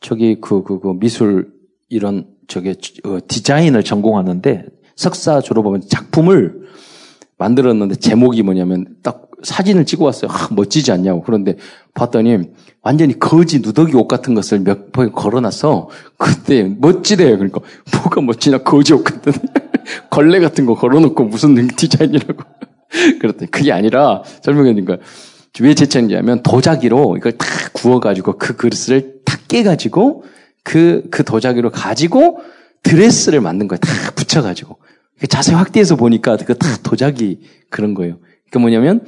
저기 0.00 0.40
그, 0.40 0.62
그, 0.62 0.80
그 0.80 0.98
미술 0.98 1.52
이런 1.88 2.26
저게 2.48 2.74
어, 3.04 3.18
디자인을 3.26 3.84
전공하는데 3.84 4.66
석사 4.96 5.40
졸업하면 5.40 5.82
작품을 5.88 6.64
만들었는데 7.38 7.96
제목이 7.96 8.42
뭐냐면 8.42 8.86
딱 9.02 9.30
사진을 9.42 9.84
찍어 9.84 10.04
왔어요. 10.04 10.30
아, 10.30 10.48
멋지지 10.52 10.90
않냐고. 10.90 11.22
그런데 11.22 11.56
봤더니 11.92 12.38
완전히 12.82 13.18
거지 13.18 13.60
누더기 13.60 13.94
옷 13.96 14.08
같은 14.08 14.34
것을 14.34 14.60
몇 14.60 14.92
번 14.92 15.12
걸어놨어. 15.12 15.88
그때 16.16 16.62
멋지대요. 16.78 17.36
그러니까 17.36 17.60
뭐가 17.92 18.20
멋지나 18.20 18.58
거지 18.58 18.94
옷 18.94 19.04
같은 19.04 19.32
걸레 20.10 20.40
같은 20.40 20.66
거 20.66 20.74
걸어놓고 20.74 21.24
무슨 21.24 21.66
디자인이라고. 21.76 22.42
그랬더니 23.20 23.50
그게 23.50 23.72
아니라 23.72 24.22
설명해주니까 24.42 24.98
왜 25.60 25.74
제창이냐면 25.74 26.42
도자기로 26.42 27.16
이걸 27.16 27.32
다 27.32 27.46
구워가지고 27.72 28.38
그 28.38 28.56
그릇을 28.56 29.20
다 29.24 29.38
깨가지고 29.48 30.24
그, 30.64 31.04
그 31.10 31.22
도자기로 31.24 31.70
가지고 31.70 32.40
드레스를 32.82 33.40
만든 33.40 33.68
거예요. 33.68 33.78
다 33.78 34.10
붙여가지고. 34.12 34.78
자세히 35.28 35.54
확대해서 35.54 35.96
보니까 35.96 36.36
그 36.36 36.54
다 36.54 36.76
도자기 36.82 37.40
그런 37.70 37.94
거예요. 37.94 38.18
그 38.50 38.58
뭐냐면 38.58 39.04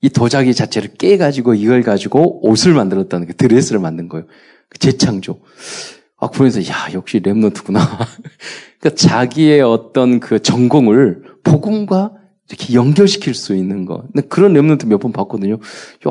이 0.00 0.08
도자기 0.08 0.54
자체를 0.54 0.94
깨가지고 0.94 1.54
이걸 1.54 1.82
가지고 1.82 2.46
옷을 2.46 2.74
만들었다는 2.74 3.26
게 3.26 3.32
드레스를 3.32 3.80
만든 3.80 4.08
거예요. 4.08 4.26
그 4.68 4.78
재창조. 4.78 5.40
아, 6.18 6.28
그러면서, 6.28 6.60
야, 6.62 6.88
역시 6.94 7.20
랩런트구나. 7.20 7.78
그러니까 8.80 8.94
자기의 8.96 9.60
어떤 9.62 10.18
그 10.18 10.40
전공을 10.40 11.22
복음과 11.44 12.12
이렇게 12.48 12.74
연결시킬 12.74 13.34
수 13.34 13.54
있는 13.54 13.84
거. 13.86 14.02
근데 14.12 14.26
그런 14.28 14.52
랩런트 14.54 14.86
몇 14.86 14.98
번 15.00 15.12
봤거든요. 15.12 15.54
야, 15.54 16.10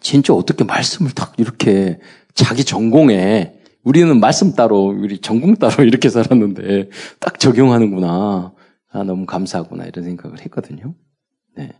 진짜 0.00 0.34
어떻게 0.34 0.64
말씀을 0.64 1.12
딱 1.12 1.34
이렇게 1.38 1.98
자기 2.34 2.64
전공에 2.64 3.54
우리는 3.82 4.20
말씀 4.20 4.52
따로, 4.54 4.86
우리 4.88 5.18
전공 5.20 5.56
따로 5.56 5.82
이렇게 5.84 6.08
살았는데 6.10 6.90
딱 7.18 7.38
적용하는구나. 7.40 8.52
아, 8.92 9.02
너무 9.04 9.24
감사하구나. 9.26 9.84
이런 9.86 10.04
생각을 10.04 10.40
했거든요. 10.40 10.94
네. 11.56 11.70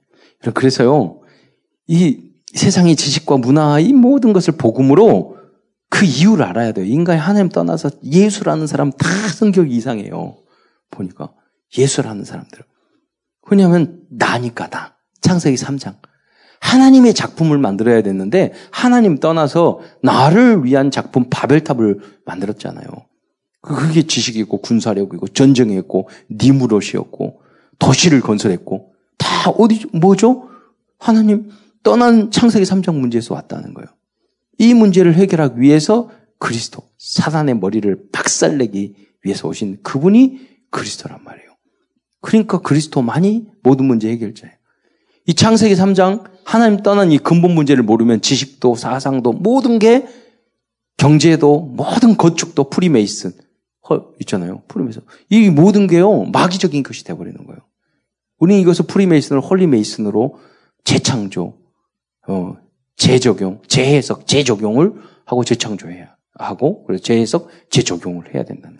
그래서요, 0.55 1.21
이 1.87 2.31
세상의 2.55 2.97
지식과 2.97 3.37
문화, 3.39 3.79
이 3.79 3.93
모든 3.93 4.33
것을 4.33 4.57
복음으로 4.57 5.37
그 5.89 6.05
이유를 6.05 6.45
알아야 6.45 6.73
돼요. 6.73 6.87
인간이 6.87 7.19
하나님 7.19 7.49
떠나서 7.49 7.91
예수라는 8.05 8.67
사람 8.67 8.91
다 8.93 9.09
성격 9.35 9.71
이상해요. 9.71 10.37
보니까. 10.91 11.33
예수라는 11.77 12.25
사람들. 12.25 12.61
왜냐하면 13.51 14.01
나니까 14.11 14.71
다. 14.71 14.97
창세기 15.21 15.57
3장. 15.57 15.97
하나님의 16.61 17.15
작품을 17.15 17.59
만들어야 17.59 18.03
됐는데 18.03 18.53
하나님 18.71 19.19
떠나서 19.19 19.81
나를 20.03 20.65
위한 20.65 20.91
작품 20.91 21.29
바벨탑을 21.31 22.01
만들었잖아요. 22.25 22.87
그게 23.63 24.07
지식이고 24.07 24.59
군사력이고 24.59 25.29
전쟁이었고 25.29 26.09
니무롯이었고 26.31 27.41
도시를 27.79 28.21
건설했고 28.21 28.93
다 29.19 29.51
어디 29.51 29.87
뭐죠? 29.93 30.49
하나님 30.99 31.51
떠난 31.83 32.31
창세기 32.31 32.65
3장 32.65 32.95
문제에서 32.95 33.35
왔다는 33.35 33.75
거예요. 33.75 33.89
이 34.59 34.75
문제를 34.75 35.15
해결하기 35.15 35.61
위해서 35.61 36.11
그리스도 36.39 36.83
사단의 36.99 37.57
머리를 37.57 38.11
박살내기 38.13 38.95
위해서 39.23 39.49
오신 39.49 39.79
그분이 39.83 40.41
그리스도란 40.71 41.25
말이에요. 41.25 41.50
그러니까 42.21 42.59
그리스도만이 42.59 43.47
모든 43.63 43.87
문제 43.87 44.11
해결자예요. 44.11 44.55
이 45.27 45.35
창세기 45.35 45.75
3장 45.75 46.25
하나님 46.45 46.83
떠난 46.83 47.13
이 47.13 47.19
근본 47.19 47.53
문제를 47.55 47.83
모르면 47.83 48.21
지식도 48.21 48.75
사상도 48.75 49.33
모든 49.33 49.79
게 49.79 50.07
경제도 50.97 51.61
모든 51.61 52.17
건축도 52.17 52.71
프리메이슨 52.71 53.33
있잖아요. 54.21 54.63
프리메이슨. 54.69 55.03
이 55.31 55.51
모든 55.51 55.87
게요 55.87 56.25
마귀적인 56.25 56.83
것이 56.83 57.05
돼버리는 57.05 57.37
거예요. 57.47 57.61
우리는 58.39 58.61
이것을 58.61 58.87
프리메이슨을 58.87 59.41
Holy 59.41 59.71
Mason으로 59.71 60.39
재창조, 60.85 61.59
어, 62.29 62.57
재적용, 62.97 63.63
재해석, 63.67 64.27
재적용을 64.27 64.95
하고 65.25 65.45
재창조해야 65.45 66.17
하고, 66.35 66.85
그래서 66.85 67.03
재해석, 67.03 67.49
재적용을 67.71 68.35
해야 68.35 68.45
된다는. 68.45 68.80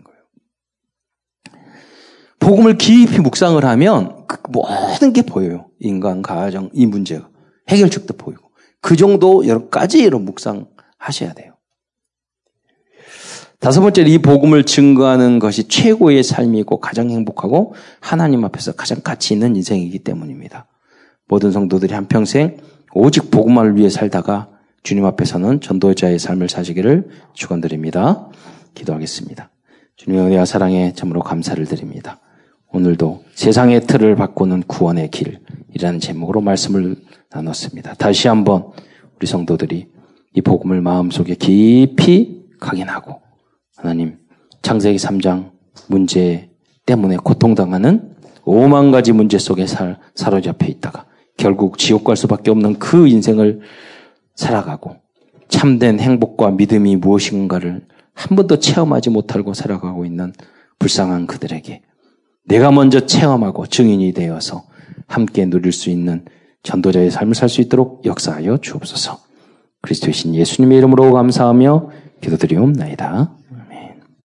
복음을 2.41 2.77
깊이 2.79 3.21
묵상을 3.21 3.63
하면 3.65 4.27
그 4.27 4.39
모든 4.51 5.13
게 5.13 5.23
보여요. 5.23 5.67
인간, 5.79 6.23
가정, 6.23 6.71
이 6.73 6.87
문제가. 6.87 7.29
해결책도 7.69 8.17
보이고. 8.17 8.51
그 8.81 8.97
정도 8.97 9.47
여러 9.47 9.69
가지로 9.69 10.19
묵상하셔야 10.19 11.35
돼요. 11.35 11.55
다섯 13.61 13.83
번째, 13.83 14.03
이 14.03 14.19
복음을 14.19 14.65
증거하는 14.65 15.39
것이 15.39 15.69
최고의 15.69 16.23
삶이고 16.23 16.81
가장 16.81 17.11
행복하고 17.11 17.75
하나님 18.01 18.43
앞에서 18.45 18.73
가장 18.73 19.01
가치 19.03 19.35
있는 19.35 19.55
인생이기 19.55 19.99
때문입니다. 19.99 20.67
모든 21.29 21.53
성도들이 21.53 21.93
한평생 21.93 22.57
오직 22.95 23.31
복음만을 23.31 23.77
위해 23.77 23.91
살다가 23.91 24.49
주님 24.83 25.05
앞에서는 25.05 25.61
전도자의 25.61 26.19
삶을 26.19 26.49
사시기를 26.49 27.11
축원드립니다. 27.35 28.31
기도하겠습니다. 28.75 29.51
주님의 29.97 30.25
은혜와 30.25 30.47
사랑에 30.47 30.95
참으로 30.95 31.21
감사를 31.21 31.63
드립니다. 31.67 32.19
오늘도 32.73 33.25
세상의 33.35 33.87
틀을 33.87 34.15
바꾸는 34.15 34.63
구원의 34.63 35.11
길이라는 35.11 36.01
제목으로 36.01 36.41
말씀을 36.41 36.97
나눴습니다. 37.31 37.95
다시 37.95 38.29
한번 38.29 38.71
우리 39.17 39.27
성도들이 39.27 39.89
이 40.35 40.41
복음을 40.41 40.81
마음속에 40.81 41.35
깊이 41.35 42.45
각인하고 42.61 43.21
하나님 43.77 44.19
창세기 44.63 44.99
3장 44.99 45.51
문제 45.89 46.51
때문에 46.87 47.17
고통당하는 47.17 48.15
5만 48.45 48.93
가지 48.93 49.13
문제 49.13 49.39
속에 49.39 49.67
살, 49.67 49.99
사로잡혀 50.15 50.67
있다가 50.67 51.07
결국 51.37 51.79
지옥 51.79 52.05
갈 52.05 52.17
수밖에 52.17 52.51
없는 52.51 52.79
그 52.79 53.09
인생을 53.09 53.61
살아가고 54.37 54.97
참된 55.49 55.99
행복과 55.99 56.53
믿음이 56.53 56.97
무엇인가를 56.97 57.87
한 58.15 58.37
번도 58.37 58.59
체험하지 58.59 59.11
못하고 59.11 59.55
살아가고 59.55 60.05
있는 60.05 60.33
불쌍한 60.79 61.27
그들에게 61.27 61.83
내가 62.51 62.73
먼저 62.73 63.07
체험하고 63.07 63.67
증인이 63.67 64.13
되어서 64.13 64.65
함께 65.07 65.47
누릴 65.47 65.73
수 65.73 65.89
있는 65.89 66.25
전도자의 66.65 67.11
삶을 67.11 67.35
살 67.37 67.49
수 67.49 67.61
있도록 67.61 68.05
역사하여 68.05 68.59
주옵소서. 68.59 69.19
그리스도의 69.83 70.13
신 70.13 70.35
예수님의 70.35 70.79
이름으로 70.79 71.13
감사하며 71.13 71.91
기도드리옵나이다. 72.21 73.31